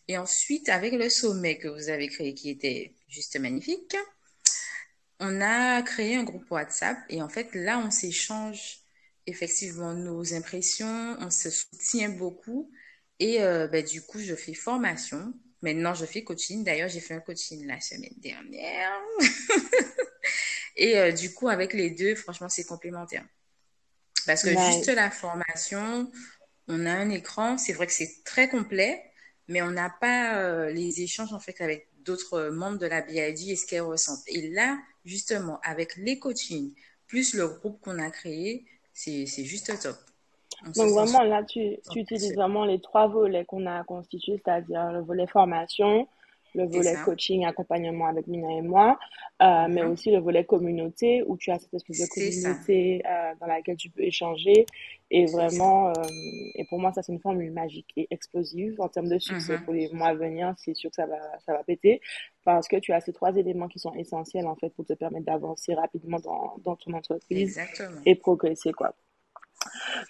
Et 0.08 0.18
ensuite, 0.18 0.70
avec 0.70 0.94
le 0.94 1.10
sommet 1.10 1.58
que 1.58 1.68
vous 1.68 1.90
avez 1.90 2.08
créé, 2.08 2.34
qui 2.36 2.50
était 2.50 2.94
juste 3.10 3.38
magnifique, 3.40 3.98
on 5.20 5.42
a 5.42 5.82
créé 5.82 6.16
un 6.16 6.24
groupe 6.24 6.50
WhatsApp 6.52 6.98
et 7.10 7.22
en 7.22 7.30
fait, 7.30 7.54
là, 7.54 7.80
on 7.80 7.92
s'échange 7.92 8.80
effectivement 9.26 9.94
nos 9.94 10.34
impressions, 10.34 11.18
on 11.20 11.30
se 11.30 11.50
soutient 11.50 12.10
beaucoup. 12.10 12.72
Et 13.20 13.42
euh, 13.42 13.68
ben, 13.68 13.84
du 13.84 14.02
coup, 14.02 14.20
je 14.20 14.36
fais 14.36 14.54
formation. 14.54 15.34
Maintenant, 15.62 15.94
je 15.94 16.06
fais 16.06 16.24
coaching. 16.24 16.64
D'ailleurs, 16.64 16.90
j'ai 16.90 17.00
fait 17.00 17.16
un 17.16 17.20
coaching 17.20 17.66
la 17.66 17.82
semaine 17.82 18.14
dernière. 18.18 18.94
et 20.76 20.98
euh, 20.98 21.12
du 21.12 21.34
coup, 21.34 21.50
avec 21.50 21.74
les 21.74 21.90
deux, 21.90 22.16
franchement, 22.16 22.48
c'est 22.48 22.66
complémentaire. 22.66 23.26
Parce 24.26 24.44
que 24.44 24.50
juste 24.50 24.88
la 24.88 25.10
formation, 25.10 26.12
on 26.68 26.86
a 26.86 26.92
un 26.92 27.10
écran. 27.10 27.58
C'est 27.58 27.74
vrai 27.74 27.88
que 27.88 27.94
c'est 27.94 28.24
très 28.24 28.50
complet, 28.50 29.04
mais 29.48 29.62
on 29.62 29.72
n'a 29.72 29.90
pas 29.90 30.38
euh, 30.38 30.70
les 30.70 31.02
échanges 31.02 31.34
en 31.34 31.40
fait 31.40 31.60
avec 31.62 31.87
d'autres 32.08 32.50
membres 32.50 32.80
de 32.80 32.88
la 32.88 33.02
BID 33.02 33.50
et 33.50 33.56
ce 33.56 33.68
qu'elles 33.68 33.82
ressentent. 33.82 34.24
Et 34.28 34.50
là, 34.50 34.80
justement, 35.06 35.60
avec 35.64 35.96
les 35.98 36.18
coachings, 36.18 36.74
plus 37.06 37.36
le 37.36 37.48
groupe 37.48 37.80
qu'on 37.82 38.00
a 38.00 38.10
créé, 38.10 38.66
c'est 38.94 39.26
juste 39.28 39.72
top. 39.82 39.96
Donc 40.76 40.90
vraiment, 40.90 41.22
là, 41.24 41.44
tu, 41.44 41.78
tu 41.92 42.00
utilises 42.00 42.34
vraiment 42.34 42.66
les 42.66 42.82
trois 42.82 43.08
volets 43.08 43.46
qu'on 43.46 43.68
a 43.68 43.84
constitués, 43.84 44.42
c'est-à-dire 44.44 44.92
le 44.92 45.02
volet 45.02 45.28
formation, 45.28 46.08
le 46.56 46.66
volet 46.66 46.96
coaching, 47.06 47.46
accompagnement 47.46 48.08
avec 48.08 48.28
Mina 48.28 48.52
et 48.52 48.62
moi, 48.62 48.98
euh, 49.42 49.68
mais 49.70 49.84
aussi 49.84 50.12
le 50.12 50.20
volet 50.20 50.46
communauté 50.46 51.24
où 51.26 51.38
tu 51.38 51.52
as 51.52 51.60
cette 51.60 51.74
espèce 51.74 52.00
de 52.00 52.08
communauté 52.08 53.02
euh, 53.06 53.34
dans 53.40 53.48
laquelle 53.48 53.78
tu 53.78 53.90
peux 53.90 54.04
échanger. 54.04 54.66
Et 55.10 55.26
vraiment, 55.26 55.90
euh, 55.90 55.94
et 56.56 56.66
pour 56.66 56.80
moi, 56.80 56.92
ça, 56.92 57.02
c'est 57.02 57.14
une 57.14 57.22
formule 57.22 57.52
magique 57.52 57.94
et 57.96 58.08
explosive 58.12 58.76
en 58.82 58.90
termes 58.90 59.08
de 59.08 59.20
succès 59.20 59.56
mm-hmm. 59.56 59.64
pour 59.64 59.74
les 59.74 59.90
mois 59.94 60.10
à 60.10 60.14
venir. 60.14 60.54
C'est 60.58 60.74
sûr 60.74 60.90
que 60.90 60.96
ça 60.96 61.06
va, 61.06 61.18
ça 61.46 61.54
va 61.54 61.64
péter 61.64 62.02
parce 62.44 62.68
que 62.68 62.78
tu 62.78 62.92
as 62.94 63.00
ces 63.00 63.14
trois 63.14 63.36
éléments 63.36 63.68
qui 63.68 63.80
sont 63.80 63.94
essentiels 63.94 64.48
en 64.48 64.56
fait 64.56 64.70
pour 64.70 64.86
te 64.86 64.94
permettre 64.94 65.26
d'avancer 65.26 65.74
rapidement 65.74 66.20
dans, 66.20 66.56
dans 66.64 66.76
ton 66.76 66.94
entreprise 66.94 67.60
et 68.06 68.16
progresser, 68.16 68.72
quoi. 68.72 68.94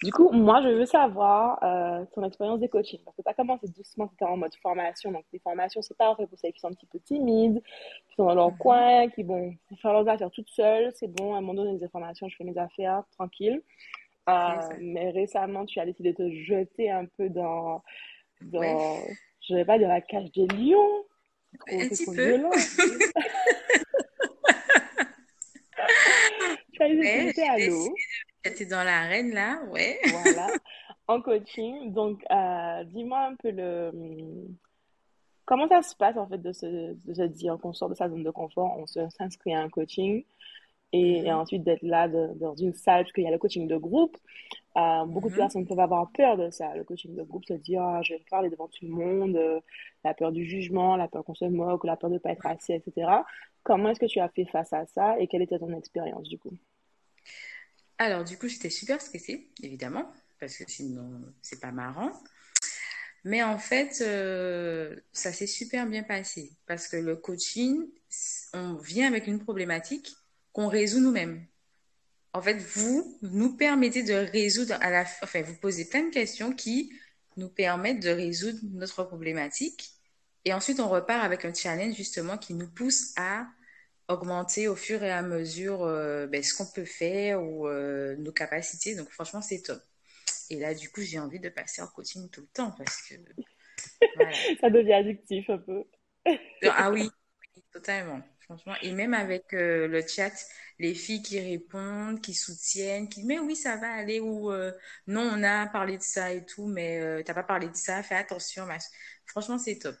Du 0.02 0.12
coup, 0.12 0.30
moi, 0.30 0.62
je 0.62 0.68
veux 0.68 0.86
savoir 0.86 1.58
euh, 1.62 2.04
ton 2.14 2.22
expérience 2.24 2.60
des 2.60 2.68
coachings. 2.68 3.00
Parce 3.04 3.16
que 3.16 3.22
tu 3.22 3.28
as 3.28 3.34
commencé 3.34 3.68
doucement, 3.68 4.10
tu 4.18 4.24
en 4.24 4.36
mode 4.36 4.54
formation. 4.62 5.10
Donc, 5.10 5.24
les 5.32 5.38
formations, 5.38 5.82
c'est 5.82 5.96
pas 5.96 6.14
fait 6.16 6.26
pour 6.26 6.38
celles 6.38 6.52
qui 6.52 6.60
sont 6.60 6.68
un 6.68 6.72
petit 6.72 6.86
peu 6.86 7.00
timides, 7.00 7.62
qui 8.08 8.14
sont 8.14 8.26
dans 8.26 8.34
leur 8.34 8.52
mhm. 8.52 8.58
coin, 8.58 9.08
qui 9.08 9.22
vont 9.22 9.54
faire 9.80 9.92
leurs 9.92 10.08
affaires 10.08 10.30
toutes 10.30 10.50
seules. 10.50 10.92
C'est 10.94 11.08
bon, 11.08 11.34
à 11.34 11.38
un 11.38 11.40
moment 11.40 11.54
donné, 11.62 11.78
des 11.78 11.88
formations, 11.88 12.28
je 12.28 12.36
fais 12.36 12.44
mes 12.44 12.58
affaires 12.58 13.02
tranquille. 13.12 13.62
Euh, 14.28 14.60
mais 14.80 15.10
récemment, 15.10 15.64
tu 15.64 15.80
as 15.80 15.86
décidé 15.86 16.12
de 16.12 16.16
te 16.16 16.30
jeter 16.30 16.90
un 16.90 17.06
peu 17.06 17.30
dans, 17.30 17.82
dans 18.42 19.00
je 19.40 19.54
ne 19.54 19.58
vais 19.58 19.64
pas 19.64 19.78
dire 19.78 19.88
la 19.88 20.02
cage 20.02 20.30
des 20.32 20.46
lions. 20.48 21.04
un 21.68 21.88
petit 21.88 22.04
peu. 22.04 22.12
Violent. 22.12 22.50
tu 26.72 26.82
as 26.82 26.88
décidé 26.88 27.42
à 27.42 27.58
l'eau. 27.58 27.94
J'étais 28.44 28.66
dans 28.66 28.84
l'arène 28.84 29.32
là, 29.32 29.60
ouais. 29.70 29.98
Voilà, 30.10 30.48
en 31.08 31.20
coaching. 31.20 31.92
Donc, 31.92 32.24
euh, 32.30 32.84
dis-moi 32.84 33.26
un 33.26 33.34
peu 33.36 33.50
le. 33.50 33.92
Comment 35.44 35.66
ça 35.68 35.82
se 35.82 35.96
passe 35.96 36.16
en 36.16 36.28
fait 36.28 36.38
de 36.38 36.52
se, 36.52 36.66
de 36.94 37.14
se 37.14 37.22
dire 37.22 37.56
qu'on 37.58 37.72
sort 37.72 37.88
de 37.88 37.94
sa 37.94 38.08
zone 38.08 38.22
de 38.22 38.30
confort, 38.30 38.76
on 38.78 38.86
s'inscrit 38.86 39.54
à 39.54 39.60
un 39.60 39.70
coaching 39.70 40.22
et, 40.92 41.22
mm-hmm. 41.22 41.34
ensuite 41.34 41.64
d'être 41.64 41.82
là 41.82 42.08
dans 42.08 42.54
une 42.54 42.74
salle, 42.74 43.04
parce 43.04 43.12
qu'il 43.12 43.24
y 43.24 43.26
a 43.26 43.30
le 43.30 43.38
coaching 43.38 43.66
de 43.66 43.76
groupe. 43.76 44.16
Euh, 44.76 45.04
beaucoup 45.06 45.28
de 45.28 45.34
mm-hmm. 45.34 45.38
personnes 45.38 45.66
peuvent 45.66 45.80
avoir 45.80 46.10
peur 46.12 46.36
de 46.36 46.50
ça. 46.50 46.74
Le 46.74 46.84
coaching 46.84 47.14
de 47.16 47.22
groupe, 47.22 47.44
se 47.46 47.54
dire 47.54 47.82
ah, 47.82 48.02
je 48.02 48.14
vais 48.14 48.22
parler 48.30 48.50
devant 48.50 48.68
tout 48.68 48.84
le 48.84 48.90
monde, 48.90 49.36
euh, 49.36 49.60
la 50.04 50.14
peur 50.14 50.32
du 50.32 50.44
jugement, 50.44 50.96
la 50.96 51.08
peur 51.08 51.24
qu'on 51.24 51.34
se 51.34 51.46
moque, 51.46 51.84
la 51.84 51.96
peur 51.96 52.10
de 52.10 52.14
ne 52.14 52.18
pas 52.18 52.30
être 52.30 52.46
assez, 52.46 52.74
etc. 52.74 53.10
Comment 53.62 53.90
est-ce 53.90 54.00
que 54.00 54.06
tu 54.06 54.20
as 54.20 54.28
fait 54.28 54.44
face 54.44 54.72
à 54.72 54.86
ça 54.86 55.18
et 55.18 55.26
quelle 55.26 55.42
était 55.42 55.58
ton 55.58 55.72
expérience 55.72 56.28
du 56.28 56.38
coup? 56.38 56.52
Alors, 57.98 58.24
du 58.24 58.38
coup, 58.38 58.46
j'étais 58.46 58.70
super 58.70 59.00
stressée, 59.00 59.50
évidemment, 59.62 60.12
parce 60.38 60.56
que 60.56 60.64
sinon, 60.68 61.20
c'est 61.42 61.60
pas 61.60 61.72
marrant. 61.72 62.12
Mais 63.24 63.42
en 63.42 63.58
fait, 63.58 64.00
euh, 64.00 64.96
ça 65.12 65.32
s'est 65.32 65.48
super 65.48 65.86
bien 65.86 66.04
passé 66.04 66.52
parce 66.66 66.86
que 66.86 66.96
le 66.96 67.16
coaching, 67.16 67.88
on 68.54 68.74
vient 68.74 69.08
avec 69.08 69.26
une 69.26 69.40
problématique 69.40 70.14
qu'on 70.52 70.68
résout 70.68 71.00
nous-mêmes. 71.00 71.44
En 72.32 72.40
fait, 72.40 72.58
vous 72.58 73.18
nous 73.22 73.56
permettez 73.56 74.04
de 74.04 74.14
résoudre 74.14 74.74
à 74.80 74.90
la 74.90 75.04
enfin, 75.22 75.42
vous 75.42 75.56
posez 75.56 75.86
plein 75.86 76.04
de 76.04 76.10
questions 76.10 76.52
qui 76.52 76.92
nous 77.36 77.48
permettent 77.48 78.02
de 78.02 78.10
résoudre 78.10 78.60
notre 78.62 79.02
problématique. 79.02 79.90
Et 80.44 80.52
ensuite, 80.52 80.78
on 80.78 80.88
repart 80.88 81.24
avec 81.24 81.44
un 81.44 81.52
challenge 81.52 81.96
justement 81.96 82.38
qui 82.38 82.54
nous 82.54 82.68
pousse 82.68 83.12
à 83.16 83.48
augmenter 84.08 84.68
au 84.68 84.76
fur 84.76 85.02
et 85.02 85.10
à 85.10 85.22
mesure 85.22 85.78
ben, 86.30 86.42
ce 86.42 86.54
qu'on 86.54 86.66
peut 86.66 86.84
faire 86.84 87.42
ou 87.42 87.68
nos 87.68 88.32
capacités. 88.32 88.94
Donc 88.96 89.10
franchement, 89.10 89.42
c'est 89.42 89.62
top. 89.62 89.80
Et 90.50 90.56
là, 90.56 90.74
du 90.74 90.90
coup, 90.90 91.02
j'ai 91.02 91.18
envie 91.18 91.40
de 91.40 91.48
passer 91.48 91.82
en 91.82 91.86
coaching 91.88 92.28
tout 92.30 92.40
le 92.40 92.46
temps 92.48 92.72
parce 92.72 93.02
que 93.02 93.14
ça 94.60 94.70
devient 94.70 94.94
addictif 94.94 95.48
un 95.50 95.58
peu. 95.58 95.84
ah 96.70 96.90
oui, 96.90 97.10
totalement. 97.72 98.20
Franchement. 98.40 98.74
Et 98.80 98.92
même 98.92 99.12
avec 99.12 99.44
le 99.52 100.00
chat, 100.06 100.32
les 100.78 100.94
filles 100.94 101.22
qui 101.22 101.38
répondent, 101.38 102.20
qui 102.22 102.32
soutiennent, 102.32 103.08
qui 103.08 103.24
mais 103.24 103.38
oui, 103.38 103.54
ça 103.54 103.76
va 103.76 103.92
aller 103.92 104.20
ou 104.20 104.50
non, 105.06 105.30
on 105.34 105.42
a 105.42 105.66
parlé 105.66 105.98
de 105.98 106.02
ça 106.02 106.32
et 106.32 106.44
tout, 106.46 106.66
mais 106.66 107.18
tu 107.18 107.24
t'as 107.24 107.34
pas 107.34 107.42
parlé 107.42 107.68
de 107.68 107.76
ça, 107.76 108.02
fais 108.02 108.14
attention. 108.14 108.66
Franchement, 109.26 109.58
c'est 109.58 109.78
top. 109.78 109.96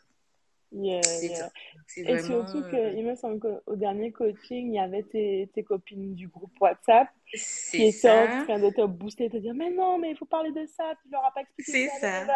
Yeah, 0.70 1.00
yeah. 1.22 1.50
Et 1.96 2.18
surtout 2.18 2.62
qu'il 2.68 3.04
me 3.04 3.14
semble 3.14 3.40
qu'au 3.40 3.76
dernier 3.76 4.12
coaching, 4.12 4.68
il 4.68 4.74
y 4.74 4.78
avait 4.78 5.02
tes, 5.02 5.50
tes 5.54 5.64
copines 5.64 6.14
du 6.14 6.28
groupe 6.28 6.52
WhatsApp 6.60 7.08
qui 7.32 7.86
étaient 7.86 8.10
en 8.10 8.44
train 8.44 8.58
de 8.58 8.70
te 8.70 8.86
booster, 8.86 9.24
et 9.24 9.30
te 9.30 9.38
dire 9.38 9.54
Mais 9.54 9.70
non, 9.70 9.98
mais 9.98 10.10
il 10.10 10.16
faut 10.16 10.26
parler 10.26 10.52
de 10.52 10.66
ça, 10.66 10.92
tu 11.02 11.10
leur 11.10 11.24
as 11.24 11.32
pas 11.32 11.40
expliqué 11.40 11.72
C'est 11.72 11.88
ça. 12.00 12.26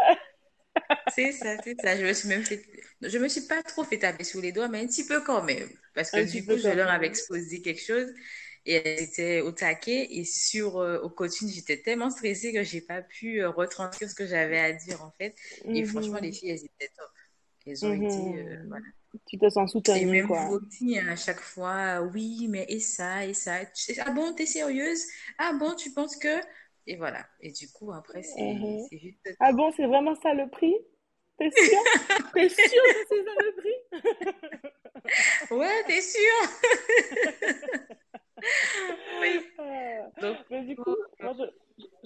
c'est 1.15 1.33
ça, 1.33 1.57
c'est 1.63 1.79
ça. 1.81 1.97
Je 1.97 2.05
me 2.05 2.13
suis 2.13 2.29
même 2.29 2.45
fait... 2.45 2.63
Je 3.03 3.19
me 3.19 3.29
suis 3.29 3.43
pas 3.43 3.63
trop 3.63 3.85
fait 3.85 3.99
taper 3.99 4.25
sur 4.25 4.41
les 4.41 4.53
doigts, 4.53 4.69
mais 4.69 4.81
un 4.81 4.87
petit 4.87 5.07
peu 5.07 5.21
quand 5.23 5.43
même. 5.43 5.69
Parce 5.95 6.11
que 6.11 6.21
du 6.31 6.45
coup, 6.47 6.57
je 6.57 6.69
leur 6.69 6.91
avais 6.91 7.07
exposé 7.09 7.61
quelque 7.61 7.83
chose 7.83 8.09
et 8.65 8.75
elles 8.77 9.03
étaient 9.03 9.41
au 9.43 9.53
taquet. 9.53 10.09
Et 10.11 10.25
sur, 10.25 10.79
euh, 10.79 11.01
au 11.01 11.11
coaching, 11.11 11.49
j'étais 11.51 11.83
tellement 11.83 12.11
stressée 12.11 12.53
que 12.53 12.63
j'ai 12.63 12.81
pas 12.81 13.03
pu 13.03 13.43
euh, 13.43 13.51
retranscrire 13.51 14.09
ce 14.09 14.15
que 14.15 14.27
j'avais 14.27 14.59
à 14.59 14.73
dire, 14.73 15.03
en 15.05 15.11
fait. 15.19 15.35
Et 15.75 15.85
franchement, 15.85 16.19
les 16.21 16.33
filles, 16.33 16.51
elles 16.51 16.65
étaient 16.65 16.93
top. 16.97 17.11
Elles 17.67 17.87
ont 17.87 17.93
été, 17.93 18.07
euh, 18.07 18.65
voilà. 18.69 18.87
Tu 19.27 19.39
te 19.39 19.49
sens 19.49 19.73
soutenue, 19.73 19.99
Et 19.99 20.05
même 20.07 20.27
quoi. 20.27 20.49
aussi, 20.49 20.99
hein, 20.99 21.09
à 21.09 21.17
chaque 21.17 21.41
fois, 21.41 22.01
oui, 22.01 22.47
mais 22.49 22.65
et 22.69 22.81
ça, 22.81 23.27
et 23.27 23.35
ça. 23.35 23.61
Ah 24.05 24.11
bon, 24.11 24.33
t'es 24.35 24.47
sérieuse? 24.47 25.05
Ah 25.39 25.53
bon, 25.59 25.75
tu 25.75 25.93
penses 25.93 26.17
que... 26.17 26.41
Et 26.87 26.97
voilà. 26.97 27.25
Et 27.41 27.53
du 27.53 27.71
coup, 27.71 27.93
après, 27.93 28.23
c'est 28.23 28.55
mhm. 28.55 28.87
juste... 28.91 29.37
Ah 29.39 29.53
bon, 29.53 29.71
c'est 29.77 29.87
vraiment 29.87 30.15
ça 30.17 30.35
le 30.35 30.49
prix? 30.49 30.75
T'es 31.39 31.51
sûr? 31.51 31.79
t'es 32.35 32.49
sûr 32.49 32.83
que 32.83 33.07
c'est 33.09 33.25
ça 33.25 33.35
le 33.39 33.53
prix? 33.57 33.79
ouais, 35.57 35.85
t'es 35.87 36.01
sûr? 36.01 36.21
oui. 39.21 39.41
Euh, 39.61 40.03
Donc, 40.21 40.39
mais 40.51 40.63
du 40.63 40.77
coup, 40.77 40.97
moi, 41.21 41.35
je, 41.39 41.45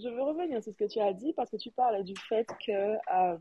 je, 0.03 0.09
veux 0.09 0.23
revenir 0.23 0.63
sur 0.63 0.73
ce 0.73 0.77
que 0.77 0.91
tu 0.91 1.01
as 1.01 1.13
dit 1.13 1.33
parce 1.35 1.51
que 1.51 1.57
tu 1.57 1.71
parlais 1.71 2.05
du 2.05 2.15
fait 2.29 2.47
que 2.65 2.73
euh, 2.73 3.37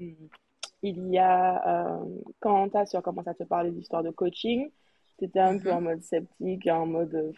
il 0.90 1.10
y 1.10 1.18
a, 1.18 1.98
euh, 1.98 2.06
quand 2.40 2.70
tu 2.70 2.96
as 2.96 3.02
commencé 3.02 3.30
à 3.30 3.34
te 3.34 3.44
parler 3.44 3.72
d'histoire 3.72 4.04
de 4.04 4.12
coaching, 4.12 4.70
tu 5.18 5.26
étais 5.26 5.40
un 5.40 5.58
peu 5.58 5.70
mhm. 5.70 5.78
en 5.78 5.82
mode 5.82 6.02
sceptique, 6.04 6.68
en 6.68 6.86
mode 6.86 7.34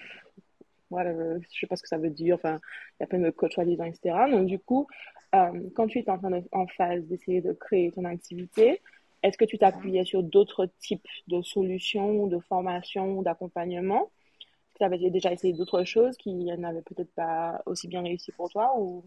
whatever, 0.89 1.39
je 1.51 1.60
sais 1.60 1.68
pas 1.68 1.75
ce 1.75 1.84
que 1.84 1.89
ça 1.89 1.98
veut 1.98 2.10
dire, 2.10 2.36
enfin, 2.36 2.60
il 3.00 3.01
y 3.01 3.04
a 3.04 3.08
plein 3.08 3.20
de 3.20 3.30
coachs 3.30 3.54
soi-disant, 3.54 3.86
etc. 3.86 4.16
Donc, 4.32 4.48
du 4.48 4.60
coup, 4.60 4.88
euh, 5.36 5.70
quand 5.75 5.88
tu 5.88 6.00
es 6.00 6.10
en, 6.10 6.20
en 6.51 6.68
phase 6.68 7.04
d'essayer 7.06 7.42
de 7.42 7.54
créer 7.54 7.92
ton 7.92 8.06
activité, 8.06 8.82
est-ce 9.24 9.38
que 9.38 9.46
tu 9.46 9.58
t'appuyais 9.58 10.06
sur 10.06 10.24
d'autres 10.24 10.70
types 10.80 11.08
de 11.27 11.42
solutions, 11.42 12.27
de 12.27 12.39
formations, 12.39 13.22
d'accompagnement? 13.22 14.12
Tu 14.75 14.84
avais 14.84 14.98
déjà 15.10 15.32
essayé 15.32 15.54
d'autres 15.54 15.84
choses 15.84 16.16
qui 16.18 16.34
n'avaient 16.34 16.84
peut-être 16.84 17.13
pas 17.16 17.62
aussi 17.66 17.88
bien 17.88 18.04
réussi 18.04 18.32
pour 18.32 18.50
toi 18.50 18.74
ou? 18.77 19.04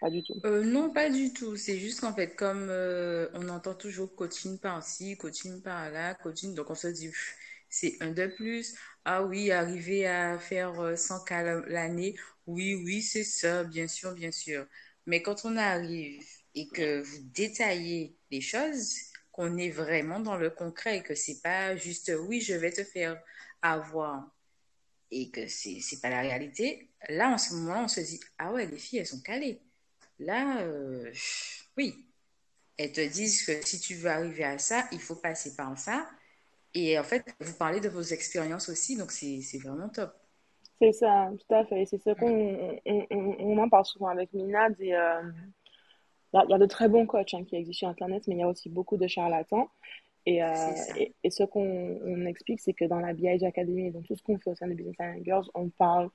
Pas 0.00 0.08
euh, 0.44 0.64
Non, 0.64 0.90
pas 0.92 1.10
du 1.10 1.32
tout. 1.32 1.56
C'est 1.56 1.78
juste 1.78 2.00
qu'en 2.00 2.14
fait, 2.14 2.34
comme 2.36 2.68
euh, 2.70 3.28
on 3.34 3.48
entend 3.48 3.74
toujours 3.74 4.14
coaching 4.14 4.58
par-ci, 4.58 5.16
coaching 5.16 5.62
par-là, 5.62 6.14
coaching, 6.14 6.54
donc 6.54 6.70
on 6.70 6.74
se 6.74 6.88
dit, 6.88 7.10
c'est 7.68 7.96
un 8.00 8.12
de 8.12 8.26
plus. 8.26 8.74
Ah 9.04 9.24
oui, 9.24 9.50
arriver 9.50 10.06
à 10.06 10.38
faire 10.38 10.96
100 10.98 11.24
cas 11.24 11.42
l'année, 11.68 12.16
oui, 12.46 12.74
oui, 12.74 13.02
c'est 13.02 13.24
ça, 13.24 13.64
bien 13.64 13.88
sûr, 13.88 14.14
bien 14.14 14.32
sûr. 14.32 14.66
Mais 15.06 15.22
quand 15.22 15.44
on 15.44 15.56
arrive 15.56 16.24
et 16.54 16.68
que 16.68 17.00
vous 17.02 17.22
détaillez 17.34 18.16
les 18.30 18.40
choses, 18.40 18.94
qu'on 19.32 19.56
est 19.56 19.70
vraiment 19.70 20.20
dans 20.20 20.36
le 20.36 20.50
concret, 20.50 21.02
que 21.02 21.14
c'est 21.14 21.40
pas 21.42 21.76
juste 21.76 22.12
oui, 22.28 22.40
je 22.40 22.54
vais 22.54 22.72
te 22.72 22.84
faire 22.84 23.22
avoir 23.62 24.30
et 25.10 25.30
que 25.30 25.46
c'est 25.48 25.80
c'est 25.80 26.00
pas 26.00 26.10
la 26.10 26.20
réalité, 26.22 26.90
là 27.08 27.30
en 27.30 27.38
ce 27.38 27.54
moment 27.54 27.84
on 27.84 27.88
se 27.88 28.00
dit 28.00 28.20
ah 28.38 28.52
ouais 28.52 28.66
les 28.66 28.78
filles 28.78 29.00
elles 29.00 29.06
sont 29.06 29.20
calées. 29.22 29.60
Là 30.18 30.62
euh, 30.62 31.10
oui, 31.76 31.94
elles 32.76 32.92
te 32.92 33.00
disent 33.00 33.44
que 33.44 33.64
si 33.64 33.80
tu 33.80 33.94
veux 33.94 34.10
arriver 34.10 34.44
à 34.44 34.58
ça, 34.58 34.84
il 34.92 35.00
faut 35.00 35.16
passer 35.16 35.54
par 35.56 35.76
ça. 35.78 36.06
Et 36.74 36.98
en 36.98 37.04
fait, 37.04 37.24
vous 37.40 37.56
parlez 37.56 37.80
de 37.80 37.88
vos 37.88 38.02
expériences 38.02 38.68
aussi, 38.68 38.96
donc 38.96 39.10
c'est 39.10 39.58
vraiment 39.58 39.88
top. 39.88 40.12
C'est 40.80 40.92
ça, 40.92 41.30
tout 41.36 41.54
à 41.54 41.64
fait. 41.64 41.86
C'est 41.86 41.98
ce 41.98 42.10
qu'on 42.10 42.78
on, 43.10 43.58
en 43.58 43.68
parle 43.68 43.84
souvent 43.84 44.08
avec 44.08 44.32
Minad. 44.32 44.76
Et, 44.80 44.94
euh, 44.94 45.22
il 46.34 46.50
y, 46.50 46.54
a 46.54 46.58
de 46.58 46.66
très 46.66 46.88
bons 46.88 47.06
coachs 47.06 47.34
hein, 47.34 47.44
qui 47.44 47.56
existent 47.56 47.78
sur 47.78 47.88
Internet, 47.88 48.24
mais 48.28 48.36
il 48.36 48.38
y 48.38 48.42
a 48.42 48.48
aussi 48.48 48.68
beaucoup 48.68 48.96
de 48.96 49.06
charlatans. 49.06 49.68
Et, 50.26 50.42
euh, 50.42 50.50
et, 51.24 51.30
ce 51.30 51.42
qu'on 51.42 52.26
explique, 52.26 52.60
c'est 52.60 52.74
que 52.74 52.84
dans 52.84 53.00
la 53.00 53.12
BIG 53.12 53.44
Academy, 53.44 53.90
donc 53.90 54.06
tout 54.06 54.14
ce 54.14 54.22
qu'on 54.22 54.38
fait 54.38 54.50
au 54.50 54.54
sein 54.54 54.68
de 54.68 54.74
Business 54.74 54.96
and 55.00 55.24
Girls, 55.24 55.46
on 55.54 55.70
parle 55.70 56.10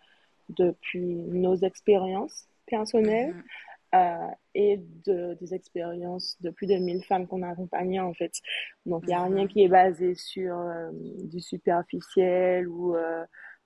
depuis 0.50 1.03
nos 1.03 1.55
expériences 1.55 2.48
personnelles 2.67 3.33
mm-hmm. 3.33 3.73
Euh, 3.94 4.28
et 4.56 4.78
de, 5.06 5.36
des 5.36 5.54
expériences 5.54 6.38
de 6.42 6.50
plus 6.50 6.68
de 6.68 6.76
1000 6.76 7.04
femmes 7.04 7.28
qu'on 7.28 7.44
a 7.44 7.50
accompagnées, 7.50 8.00
en 8.00 8.14
fait. 8.14 8.34
Donc, 8.86 9.04
il 9.04 9.10
n'y 9.10 9.14
a 9.14 9.24
rien 9.24 9.46
mm-hmm. 9.46 9.48
qui 9.48 9.64
est 9.64 9.70
basé 9.70 10.16
sur 10.16 10.56
du 11.24 11.40
superficiel 11.40 12.68
ou 12.68 12.96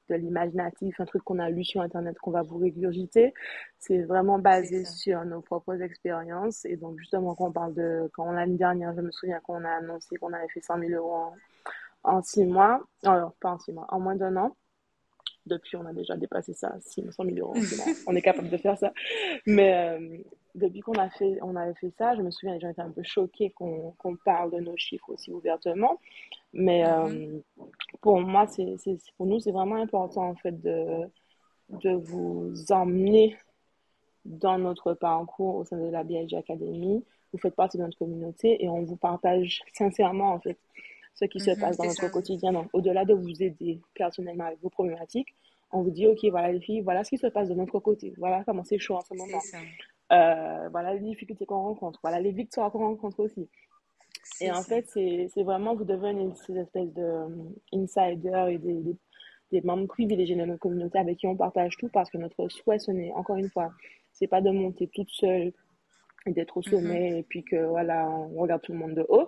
de 0.09 0.15
l'imaginatif, 0.15 0.99
un 0.99 1.05
truc 1.05 1.23
qu'on 1.23 1.39
a 1.39 1.49
lu 1.49 1.63
sur 1.63 1.81
Internet 1.81 2.17
qu'on 2.19 2.31
va 2.31 2.41
vous 2.41 2.57
régurgiter. 2.57 3.33
C'est 3.79 4.03
vraiment 4.03 4.39
basé 4.39 4.85
sur 4.85 5.23
nos 5.25 5.41
propres 5.41 5.81
expériences. 5.81 6.65
Et 6.65 6.77
donc, 6.77 6.97
justement, 6.99 7.35
quand 7.35 7.47
on 7.47 7.51
parle 7.51 7.73
de, 7.73 8.09
quand 8.13 8.31
l'année 8.31 8.57
dernière, 8.57 8.93
je 8.95 9.01
me 9.01 9.11
souviens 9.11 9.39
qu'on 9.41 9.63
a 9.63 9.69
annoncé 9.69 10.15
qu'on 10.17 10.33
avait 10.33 10.47
fait 10.49 10.61
100 10.61 10.79
000 10.79 10.91
euros 10.93 11.13
en, 11.13 11.35
en 12.03 12.21
six 12.21 12.45
mois, 12.45 12.81
alors 13.03 13.33
pas 13.41 13.51
en 13.51 13.59
six 13.59 13.73
mois, 13.73 13.85
en 13.89 13.99
moins 13.99 14.15
d'un 14.15 14.35
an. 14.37 14.55
Depuis, 15.47 15.77
on 15.77 15.85
a 15.85 15.93
déjà 15.93 16.15
dépassé 16.15 16.53
ça, 16.53 16.75
100 16.79 17.11
000 17.11 17.37
euros. 17.39 17.53
on 18.07 18.15
est 18.15 18.21
capable 18.21 18.49
de 18.49 18.57
faire 18.57 18.77
ça. 18.77 18.93
Mais 19.45 19.73
euh, 19.75 20.17
depuis 20.55 20.81
qu'on 20.81 20.93
a 20.93 21.09
fait, 21.09 21.37
on 21.41 21.55
avait 21.55 21.73
fait 21.75 21.91
ça, 21.97 22.15
je 22.15 22.21
me 22.21 22.31
souviens, 22.31 22.55
les 22.55 22.59
gens 22.59 22.69
étaient 22.69 22.81
un 22.81 22.91
peu 22.91 23.03
choqués 23.03 23.51
qu'on 23.51 24.17
parle 24.25 24.51
de 24.51 24.59
nos 24.59 24.75
chiffres 24.77 25.09
aussi 25.09 25.31
ouvertement. 25.31 25.99
Mais 26.53 26.85
euh, 26.87 27.39
pour 28.01 28.19
moi, 28.19 28.47
c'est, 28.47 28.75
pour 29.17 29.25
nous, 29.25 29.39
c'est 29.39 29.51
vraiment 29.51 29.75
important 29.75 30.29
en 30.29 30.35
fait 30.35 30.59
de, 30.61 31.03
de 31.69 31.91
vous 31.91 32.53
emmener 32.71 33.37
dans 34.25 34.57
notre 34.57 34.93
parcours 34.93 35.55
au 35.55 35.65
sein 35.65 35.77
de 35.77 35.89
la 35.89 36.03
BIG 36.03 36.35
Academy. 36.35 37.03
Vous 37.31 37.39
faites 37.39 37.55
partie 37.55 37.77
de 37.77 37.83
notre 37.83 37.97
communauté 37.97 38.63
et 38.63 38.69
on 38.69 38.83
vous 38.83 38.95
partage 38.95 39.61
sincèrement 39.73 40.33
en 40.33 40.39
fait 40.39 40.57
ce 41.19 41.25
qui 41.25 41.39
se 41.39 41.49
mm-hmm, 41.49 41.59
passe 41.59 41.77
dans 41.77 41.85
notre 41.85 42.11
quotidien. 42.11 42.53
Donc, 42.53 42.69
au-delà 42.73 43.03
de 43.03 43.13
vous 43.13 43.41
aider 43.41 43.81
personnellement 43.95 44.45
avec 44.45 44.61
vos 44.61 44.69
problématiques, 44.69 45.33
on 45.71 45.81
vous 45.81 45.89
dit, 45.89 46.07
OK, 46.07 46.23
voilà 46.29 46.51
les 46.51 46.61
filles, 46.61 46.81
voilà 46.81 47.03
ce 47.03 47.09
qui 47.09 47.17
se 47.17 47.27
passe 47.27 47.49
de 47.49 47.55
notre 47.55 47.79
côté. 47.79 48.13
Voilà 48.17 48.43
comment 48.45 48.63
c'est 48.63 48.77
chaud 48.77 48.95
en 48.95 49.01
ce 49.01 49.13
moment. 49.15 49.39
Euh, 50.13 50.69
voilà 50.69 50.93
les 50.93 51.01
difficultés 51.01 51.45
qu'on 51.45 51.61
rencontre. 51.61 51.99
Voilà 52.03 52.19
les 52.19 52.31
victoires 52.31 52.71
qu'on 52.71 52.79
rencontre 52.79 53.19
aussi. 53.19 53.49
Et 54.41 54.51
en 54.51 54.61
fait, 54.61 54.85
c'est 54.89 55.43
vraiment, 55.43 55.75
vous 55.75 55.85
devenez 55.85 56.29
ces 56.45 56.55
espèces 56.57 56.93
de 56.93 57.03
um, 57.03 57.53
insiders 57.73 58.47
et 58.47 58.57
des, 58.59 58.83
des, 59.51 59.61
membres 59.61 59.87
privilégiés 59.87 60.35
de 60.35 60.45
notre 60.45 60.59
communauté 60.59 60.99
avec 60.99 61.17
qui 61.17 61.27
on 61.27 61.35
partage 61.35 61.75
tout 61.77 61.89
parce 61.89 62.09
que 62.09 62.17
notre 62.17 62.47
souhait, 62.49 62.77
ce 62.77 62.91
n'est, 62.91 63.11
encore 63.13 63.37
une 63.37 63.49
fois, 63.49 63.71
c'est 64.13 64.27
pas 64.27 64.41
de 64.41 64.51
monter 64.51 64.87
toute 64.87 65.09
seule 65.09 65.53
et 66.25 66.31
d'être 66.31 66.57
au 66.57 66.61
mm-hmm. 66.61 66.69
sommet 66.69 67.19
et 67.19 67.23
puis 67.23 67.43
que 67.43 67.65
voilà, 67.65 68.07
on 68.09 68.41
regarde 68.41 68.61
tout 68.61 68.73
le 68.73 68.79
monde 68.79 68.93
de 68.93 69.05
haut. 69.09 69.27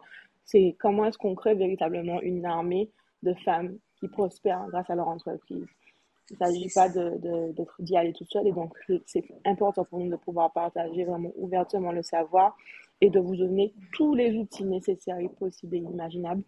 C'est 0.51 0.75
comment 0.79 1.06
est-ce 1.06 1.18
qu'on 1.20 1.36
crée 1.36 1.53
véritablement 1.53 2.20
une 2.22 2.44
armée 2.44 2.89
de 3.22 3.36
femmes 3.46 3.77
qui 4.00 4.08
prospèrent 4.08 4.65
grâce 4.70 4.89
à 4.89 4.96
leur 4.96 5.08
entreprise. 5.08 5.68
Il 6.32 6.38
ne 6.39 6.46
s'agit 6.46 6.70
pas 6.74 6.89
d'y 6.89 6.96
de, 6.96 7.53
de, 7.53 7.96
aller 7.96 8.13
toute 8.13 8.32
seule 8.32 8.48
et 8.48 8.51
donc 8.51 8.74
c'est 9.06 9.24
important 9.46 9.86
pour 9.86 10.00
nous 10.00 10.10
de 10.10 10.15
pouvoir 10.15 10.51
partager 10.51 11.03
vraiment 11.03 11.32
ouvertement 11.36 11.91
le 11.91 12.01
savoir 12.01 12.56
et 13.00 13.12
de 13.12 13.20
vous 13.20 13.36
donner 13.36 13.74
tous 13.94 14.15
les 14.15 14.36
outils 14.36 14.63
nécessaires 14.63 15.20
et 15.20 15.29
possibles 15.29 15.75
et 15.75 15.79
imaginables 15.79 16.44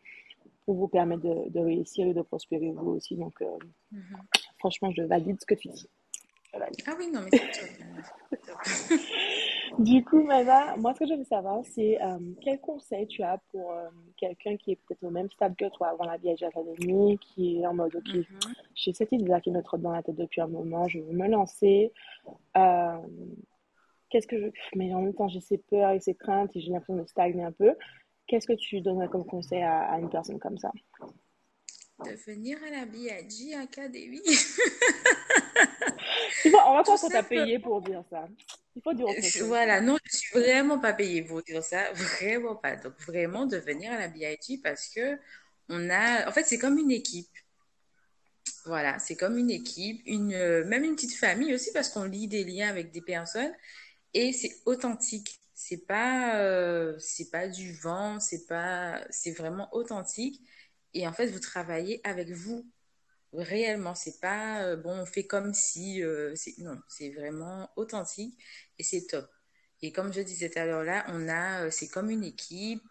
pour 0.65 0.75
vous 0.75 0.87
permettre 0.87 1.21
de, 1.21 1.59
réussir 1.59 2.07
et 2.07 2.13
de 2.13 2.21
prospérer 2.21 2.71
vous 2.71 2.91
aussi. 2.91 3.15
Donc, 3.15 3.39
euh, 3.41 3.57
mhm. 3.91 4.17
franchement, 4.57 4.91
je 4.95 5.03
valide 5.03 5.37
ce 5.39 5.45
que 5.45 5.55
tu 5.55 5.67
dis. 5.67 5.87
Ah 6.53 6.95
oui, 6.97 7.09
non, 7.11 7.21
mais 7.21 7.37
c'est 7.37 8.20
du 9.79 10.03
coup, 10.03 10.23
Mada, 10.23 10.75
moi, 10.77 10.93
ce 10.93 10.99
que 10.99 11.07
je 11.07 11.13
veux 11.13 11.23
savoir, 11.23 11.61
c'est 11.63 12.01
euh, 12.01 12.19
quel 12.41 12.59
conseil 12.59 13.07
tu 13.07 13.23
as 13.23 13.39
pour 13.51 13.71
euh, 13.71 13.89
quelqu'un 14.17 14.57
qui 14.57 14.71
est 14.71 14.75
peut-être 14.75 15.03
au 15.03 15.09
même 15.09 15.29
stade 15.31 15.55
que 15.55 15.69
toi 15.69 15.89
avant 15.89 16.05
la 16.05 16.17
VIH 16.17 16.45
Academy, 16.45 17.17
qui 17.19 17.59
est 17.59 17.67
en 17.67 17.73
mode, 17.73 17.95
OK, 17.95 18.13
mhm. 18.13 18.25
j'ai 18.75 18.93
cette 18.93 19.11
idée-là 19.11 19.41
qui 19.41 19.51
me 19.51 19.61
trotte 19.61 19.81
dans 19.81 19.91
la 19.91 20.03
tête 20.03 20.15
depuis 20.15 20.41
un 20.41 20.47
moment, 20.47 20.87
je 20.87 20.99
veux 20.99 21.13
me 21.13 21.27
lancer 21.27 21.91
qu'est-ce 24.11 24.27
que 24.27 24.39
je. 24.39 24.47
Mais 24.75 24.93
en 24.93 25.01
même 25.01 25.15
temps, 25.15 25.27
j'ai 25.27 25.41
ces 25.41 25.57
peurs 25.57 25.91
et 25.91 25.99
ces 25.99 26.13
craintes 26.13 26.51
et 26.55 26.61
j'ai 26.61 26.69
l'impression 26.69 27.01
de 27.01 27.07
stagner 27.07 27.43
un 27.43 27.51
peu. 27.51 27.73
Qu'est-ce 28.27 28.45
que 28.45 28.53
tu 28.53 28.81
donnerais 28.81 29.07
comme 29.07 29.25
conseil 29.25 29.63
à, 29.63 29.97
une 29.97 30.09
personne 30.09 30.39
comme 30.39 30.59
ça? 30.59 30.71
De 32.05 32.11
venir 32.31 32.57
à 32.67 32.71
la 32.71 32.85
BIG 32.85 33.55
Academy. 33.55 34.21
on 36.45 36.75
va 36.75 36.83
pas 36.83 37.09
t'a 37.09 37.23
payé 37.23 37.59
pour 37.59 37.81
dire 37.81 38.03
ça. 38.09 38.27
Il 38.75 38.81
faut 38.81 38.93
dire 38.93 39.07
autre. 39.07 39.43
Voilà, 39.43 39.81
non, 39.81 39.97
je 40.03 40.17
suis 40.17 40.39
vraiment 40.39 40.79
pas 40.79 40.93
payée 40.93 41.23
pour 41.23 41.41
dire 41.43 41.63
ça, 41.63 41.91
vraiment 41.93 42.55
pas. 42.55 42.75
Donc 42.75 42.93
vraiment 43.01 43.45
de 43.45 43.57
venir 43.57 43.91
à 43.91 43.97
la 43.97 44.07
BIG 44.07 44.61
parce 44.63 44.87
que 44.87 45.17
on 45.69 45.89
a, 45.89 46.27
en 46.27 46.31
fait, 46.31 46.43
c'est 46.43 46.57
comme 46.57 46.77
une 46.77 46.91
équipe. 46.91 47.29
Voilà, 48.65 48.99
c'est 48.99 49.15
comme 49.15 49.37
une 49.37 49.49
équipe, 49.49 50.01
une, 50.05 50.33
euh, 50.33 50.63
même 50.65 50.83
une 50.83 50.95
petite 50.95 51.15
famille 51.15 51.53
aussi 51.53 51.71
parce 51.73 51.89
qu'on 51.89 52.03
lit 52.03 52.27
des 52.27 52.43
liens 52.43 52.69
avec 52.69 52.91
des 52.91 53.01
personnes 53.01 53.53
et 54.13 54.33
c'est 54.33 54.61
authentique. 54.65 55.39
C'est 55.53 55.85
pas, 55.85 56.37
euh, 56.39 56.97
c'est 56.99 57.29
pas 57.31 57.47
du 57.47 57.73
vent, 57.73 58.19
c'est 58.19 58.47
pas, 58.47 59.01
c'est 59.09 59.31
vraiment 59.31 59.73
authentique. 59.73 60.41
Et 60.93 61.07
en 61.07 61.13
fait, 61.13 61.27
vous 61.27 61.39
travaillez 61.39 62.01
avec 62.03 62.29
vous 62.29 62.65
réellement. 63.33 63.95
C'est 63.95 64.19
pas 64.19 64.63
euh, 64.63 64.75
bon, 64.77 65.01
on 65.01 65.05
fait 65.05 65.25
comme 65.25 65.53
si, 65.53 66.01
non, 66.59 66.77
c'est 66.87 67.09
vraiment 67.11 67.69
authentique 67.75 68.37
et 68.79 68.83
c'est 68.83 69.07
top. 69.07 69.29
Et 69.81 69.91
comme 69.91 70.13
je 70.13 70.21
disais 70.21 70.49
tout 70.49 70.59
à 70.59 70.65
l'heure 70.65 70.83
là, 70.83 71.05
on 71.09 71.27
a, 71.27 71.71
c'est 71.71 71.87
comme 71.87 72.09
une 72.09 72.23
équipe 72.23 72.81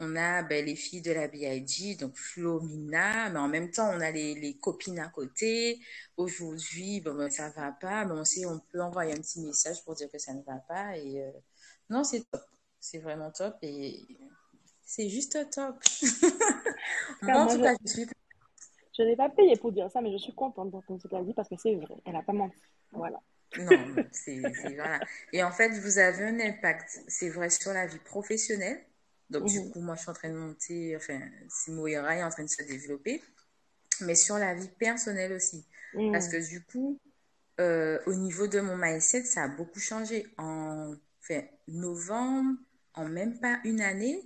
on 0.00 0.16
a 0.16 0.42
ben, 0.42 0.64
les 0.64 0.76
filles 0.76 1.02
de 1.02 1.12
la 1.12 1.28
BIG, 1.28 1.98
donc 1.98 2.16
Flo, 2.16 2.60
Mina, 2.60 3.28
mais 3.28 3.38
en 3.38 3.48
même 3.48 3.70
temps, 3.70 3.90
on 3.90 4.00
a 4.00 4.10
les, 4.10 4.56
copines 4.58 4.98
à 4.98 5.08
côté. 5.08 5.78
Aujourd'hui, 6.16 7.00
bon, 7.02 7.14
ben, 7.14 7.30
ça 7.30 7.50
va 7.50 7.70
pas, 7.72 8.06
mais 8.06 8.12
on 8.12 8.24
sait, 8.24 8.46
on 8.46 8.58
peut 8.58 8.80
envoyer 8.80 9.12
un 9.12 9.18
petit 9.18 9.40
message 9.40 9.84
pour 9.84 9.94
dire 9.94 10.10
que 10.10 10.18
ça 10.18 10.32
ne 10.32 10.42
va 10.42 10.56
pas. 10.56 10.96
Et 10.96 11.22
euh, 11.22 11.30
non, 11.90 12.02
c'est 12.02 12.24
top. 12.30 12.42
C'est 12.80 12.98
vraiment 12.98 13.30
top 13.30 13.58
et 13.60 14.06
c'est 14.86 15.10
juste 15.10 15.38
top. 15.50 15.76
Moi, 17.22 17.36
en 17.36 17.46
tout 17.46 17.62
cas, 17.62 17.74
je 17.84 17.92
suis. 17.92 18.06
Je 19.00 19.04
n'ai 19.06 19.16
pas 19.16 19.30
payé 19.30 19.56
pour 19.56 19.72
dire 19.72 19.90
ça, 19.90 20.00
mais 20.00 20.12
je 20.12 20.18
suis 20.18 20.34
contente 20.34 20.70
d'entendre 20.70 21.00
ce 21.02 21.08
qu'elle 21.08 21.24
dit 21.24 21.32
parce 21.32 21.48
que 21.48 21.56
c'est 21.56 21.74
vrai. 21.74 21.94
Elle 22.04 22.12
n'a 22.12 22.22
pas 22.22 22.32
menti. 22.32 22.56
Voilà. 22.92 23.20
Non, 23.58 24.04
c'est 24.12 24.40
voilà. 24.40 25.00
Et 25.32 25.42
en 25.42 25.50
fait, 25.50 25.70
vous 25.70 25.98
avez 25.98 26.24
un 26.24 26.38
impact, 26.38 27.02
c'est 27.08 27.30
vrai, 27.30 27.50
sur 27.50 27.72
la 27.72 27.86
vie 27.86 27.98
professionnelle 27.98 28.80
donc, 29.30 29.46
du 29.46 29.60
mhm. 29.60 29.70
coup, 29.70 29.80
moi, 29.80 29.94
je 29.94 30.00
suis 30.00 30.10
en 30.10 30.14
train 30.14 30.28
de 30.28 30.34
monter, 30.34 30.96
enfin, 30.96 31.20
Simoira 31.48 32.16
est 32.16 32.24
en 32.24 32.30
train 32.30 32.42
de 32.42 32.48
se 32.48 32.62
développer, 32.64 33.22
mais 34.00 34.16
sur 34.16 34.36
la 34.36 34.54
vie 34.54 34.68
personnelle 34.68 35.32
aussi. 35.32 35.64
Parce 36.12 36.26
mhm. 36.26 36.32
que 36.32 36.48
du 36.48 36.62
coup, 36.64 36.98
euh, 37.60 37.98
au 38.06 38.14
niveau 38.14 38.48
de 38.48 38.60
mon 38.60 38.76
mindset, 38.76 39.24
ça 39.24 39.44
a 39.44 39.48
beaucoup 39.48 39.78
changé. 39.78 40.26
En 40.36 40.94
enfin, 41.20 41.42
novembre, 41.68 42.58
en 42.94 43.08
même 43.08 43.38
pas 43.38 43.60
une 43.64 43.80
année, 43.80 44.20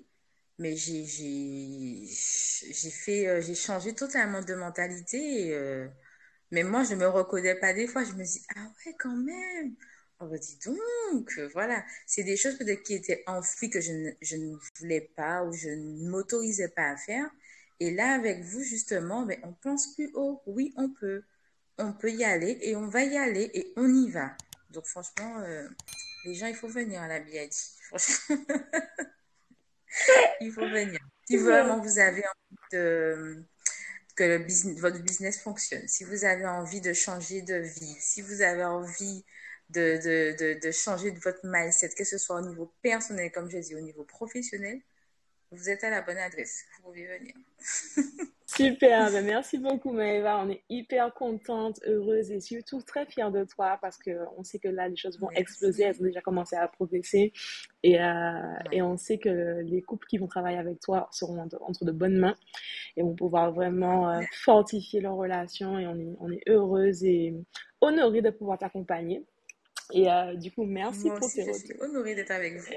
mais 0.59 0.77
j'ai 0.77 1.05
euh, 3.29 3.41
j'ai 3.43 3.55
changé 3.55 3.95
totalement 3.95 4.43
de 4.43 4.55
mentalité. 4.55 5.55
Euh, 5.55 5.89
mais 6.51 6.63
moi, 6.63 6.85
je 6.85 6.95
me 6.95 7.07
reconnais 7.09 7.57
pas 7.57 7.73
des 7.75 7.87
fois. 7.89 8.05
Je 8.05 8.13
me 8.13 8.25
dis, 8.25 8.43
ah 8.57 8.67
ouais, 8.87 8.95
quand 8.99 9.17
même. 9.17 9.75
On 10.21 10.27
va 10.27 10.39
dire 10.39 10.57
donc, 10.65 11.39
voilà, 11.53 11.85
c'est 12.07 12.23
des 12.23 12.37
choses 12.37 12.57
peut-être 12.57 12.83
qui 12.85 12.95
étaient 12.95 13.25
enfouies 13.27 13.71
que 13.71 13.81
je 13.81 13.93
ne, 13.93 14.11
je 14.23 14.37
ne 14.37 14.57
voulais 14.79 15.11
pas 15.17 15.43
ou 15.45 15.53
je 15.53 15.69
ne 15.71 16.09
m'autorisais 16.09 16.69
pas 16.69 16.91
à 16.91 16.97
faire. 16.97 17.29
Et 17.81 17.91
là, 17.93 18.15
avec 18.15 18.43
vous, 18.45 18.63
justement, 18.63 19.27
ben, 19.27 19.39
on 19.43 19.53
pense 19.53 19.95
plus 19.95 20.11
haut. 20.15 20.43
Oui, 20.47 20.73
on 20.77 20.91
peut. 20.91 21.23
On 21.79 21.93
peut 21.93 22.13
y 22.13 22.25
aller 22.25 22.59
et 22.63 22.77
on 22.77 22.87
va 22.89 23.03
y 23.05 23.17
aller 23.19 23.51
et 23.55 23.73
on 23.77 23.93
y 23.93 24.11
va. 24.11 24.37
Donc, 24.71 24.87
franchement, 24.87 25.41
euh, 25.41 25.69
les 26.25 26.35
gens, 26.35 26.47
il 26.47 26.55
faut 26.55 26.69
venir 26.69 27.03
à 27.03 27.09
la 27.09 27.21
BID. 27.21 27.53
Franchement, 27.83 28.37
il 30.41 30.53
faut 30.53 30.69
venir. 30.69 30.99
Si 31.27 31.37
vraiment 31.37 31.81
vous 31.81 31.99
avez 31.99 32.23
envie 32.23 32.59
de, 32.73 33.45
que 34.17 34.25
le 34.25 34.39
business, 34.39 34.79
votre 34.79 35.03
business 35.03 35.41
fonctionne, 35.41 35.87
si 35.89 36.05
vous 36.05 36.25
avez 36.25 36.47
envie 36.47 36.81
de 36.81 36.93
changer 36.93 37.43
de 37.43 37.57
vie, 37.57 37.97
si 38.01 38.23
vous 38.23 38.43
avez 38.43 38.65
envie 38.65 39.25
de, 39.71 39.99
de, 40.37 40.61
de, 40.61 40.71
changer 40.71 41.11
de 41.11 41.21
votre 41.21 41.41
mindset, 41.45 41.91
que 41.91 42.05
ce 42.05 42.19
soit 42.19 42.37
au 42.37 42.47
niveau 42.47 42.73
personnel, 42.83 43.33
comme 43.33 43.51
je 43.51 43.59
dis, 43.59 43.75
au 43.75 43.81
niveau 43.81 44.05
professionnel, 44.05 44.81
vous 45.55 45.71
êtes 45.71 45.85
à 45.85 45.91
la 45.91 46.03
bonne 46.03 46.19
adresse. 46.19 46.65
Vous 46.77 46.91
pouvez 46.91 47.07
venir. 47.07 47.35
Super, 48.47 49.11
ben, 49.11 49.25
merci 49.25 49.59
beaucoup 49.59 49.91
Maëva. 49.91 50.39
On 50.45 50.49
est 50.49 50.63
hyper 50.69 51.13
contente, 51.15 51.81
heureuse 51.87 52.31
et 52.31 52.41
surtout 52.41 52.83
très 52.83 53.05
fière 53.07 53.33
de 53.33 53.45
toi 53.45 53.79
parce 53.81 53.99
qu'on 53.99 54.45
sait 54.45 54.59
que 54.61 54.69
là, 54.69 54.89
les 54.89 54.97
choses 54.97 55.19
vont 55.19 55.31
exploser. 55.31 55.85
Elles 55.85 56.01
ont 56.01 56.05
déjà 56.05 56.21
commencé 56.21 56.55
à 56.55 56.69
progresser 56.69 57.33
et, 57.83 58.01
euh, 58.01 58.55
et, 58.71 58.81
on 58.83 58.97
sait 58.97 59.19
que 59.19 59.61
les 59.63 59.83
couples 59.83 60.07
qui 60.07 60.19
vont 60.19 60.29
travailler 60.29 60.59
avec 60.59 60.79
toi 60.79 61.09
seront 61.11 61.39
entre, 61.41 61.85
de 61.85 61.91
bonnes 61.91 62.19
mains 62.19 62.37
et 62.97 63.03
vont 63.03 63.17
pouvoir 63.17 63.53
vraiment 63.53 64.11
euh, 64.11 64.21
fortifier 64.33 65.01
leur 65.01 65.17
relation 65.17 65.79
et 65.79 65.87
on 65.87 65.99
est, 65.99 66.17
on 66.21 66.31
est 66.31 66.43
heureuse 66.47 67.03
et 67.03 67.35
honorée 67.81 68.23
de 68.23 68.31
pouvoir 68.31 68.59
t'accompagner. 68.59 69.25
Et 69.93 70.11
euh, 70.11 70.35
du 70.35 70.51
coup, 70.51 70.65
merci 70.65 71.09
pour 71.09 71.31
tes 71.31 71.43
retours. 71.43 71.55
Je 71.55 71.67
suis 71.67 71.81
honorée 71.81 72.15
d'être 72.15 72.31
avec 72.31 72.57
vous. 72.57 72.67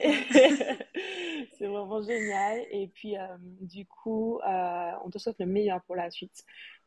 c'est 1.58 1.68
vraiment 1.68 2.02
génial. 2.02 2.66
Et 2.72 2.88
puis, 2.88 3.18
euh, 3.18 3.26
du 3.40 3.86
coup, 3.86 4.40
euh, 4.40 4.92
on 5.06 5.10
te 5.10 5.18
souhaite 5.18 5.40
le 5.40 5.46
meilleur 5.46 5.82
pour 5.84 5.96
la 5.96 6.10
suite. 6.10 6.44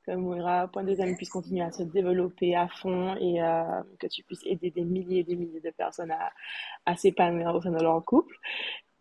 Que 0.07 0.13
Moira, 0.13 0.69
Point 0.69 0.85
des 0.85 1.01
Amis, 1.01 1.15
puisse 1.15 1.29
continuer 1.29 1.63
à 1.63 1.71
se 1.71 1.83
développer 1.83 2.55
à 2.57 2.69
fond 2.69 3.17
et 3.17 3.39
que 3.99 4.07
tu 4.07 4.23
puisses 4.23 4.47
aider 4.47 4.71
des 4.71 4.83
milliers 4.83 5.19
et 5.19 5.25
des 5.25 5.37
milliers 5.37 5.61
de 5.61 5.71
personnes 5.71 6.11
à, 6.11 6.33
à 6.87 6.97
s'épanouir 6.97 7.55
au 7.55 7.61
sein 7.61 7.71
de 7.71 7.83
leur 7.83 8.03
couple. 8.07 8.35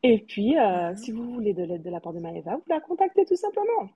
Et 0.04 0.26
puis, 0.28 0.56
si 0.98 1.14
vous 1.14 1.24
voulez 1.36 1.54
de 1.54 1.64
l'aide 1.64 1.84
de 1.84 1.90
la 1.90 2.02
part 2.02 2.12
de 2.12 2.20
Maëva, 2.20 2.58
vous 2.58 2.64
la 2.68 2.82
contactez 2.82 3.24
tout 3.24 3.38
simplement. 3.38 3.90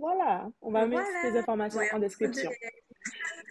Voilà, 0.00 0.50
on 0.60 0.72
va 0.72 0.84
mettre 0.84 1.06
ces 1.22 1.38
informations 1.38 1.80
en 1.92 2.00
description. 2.00 2.50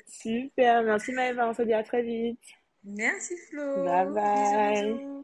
Super, 0.06 0.84
merci 0.84 1.13
Maëva, 1.13 1.50
on 1.50 1.54
se 1.54 1.62
dit 1.62 1.74
à 1.74 1.84
très 1.84 2.04
vite. 2.04 2.39
Merci 2.84 3.36
Flo. 3.50 3.84
Bye 3.84 4.08
bye. 4.13 5.24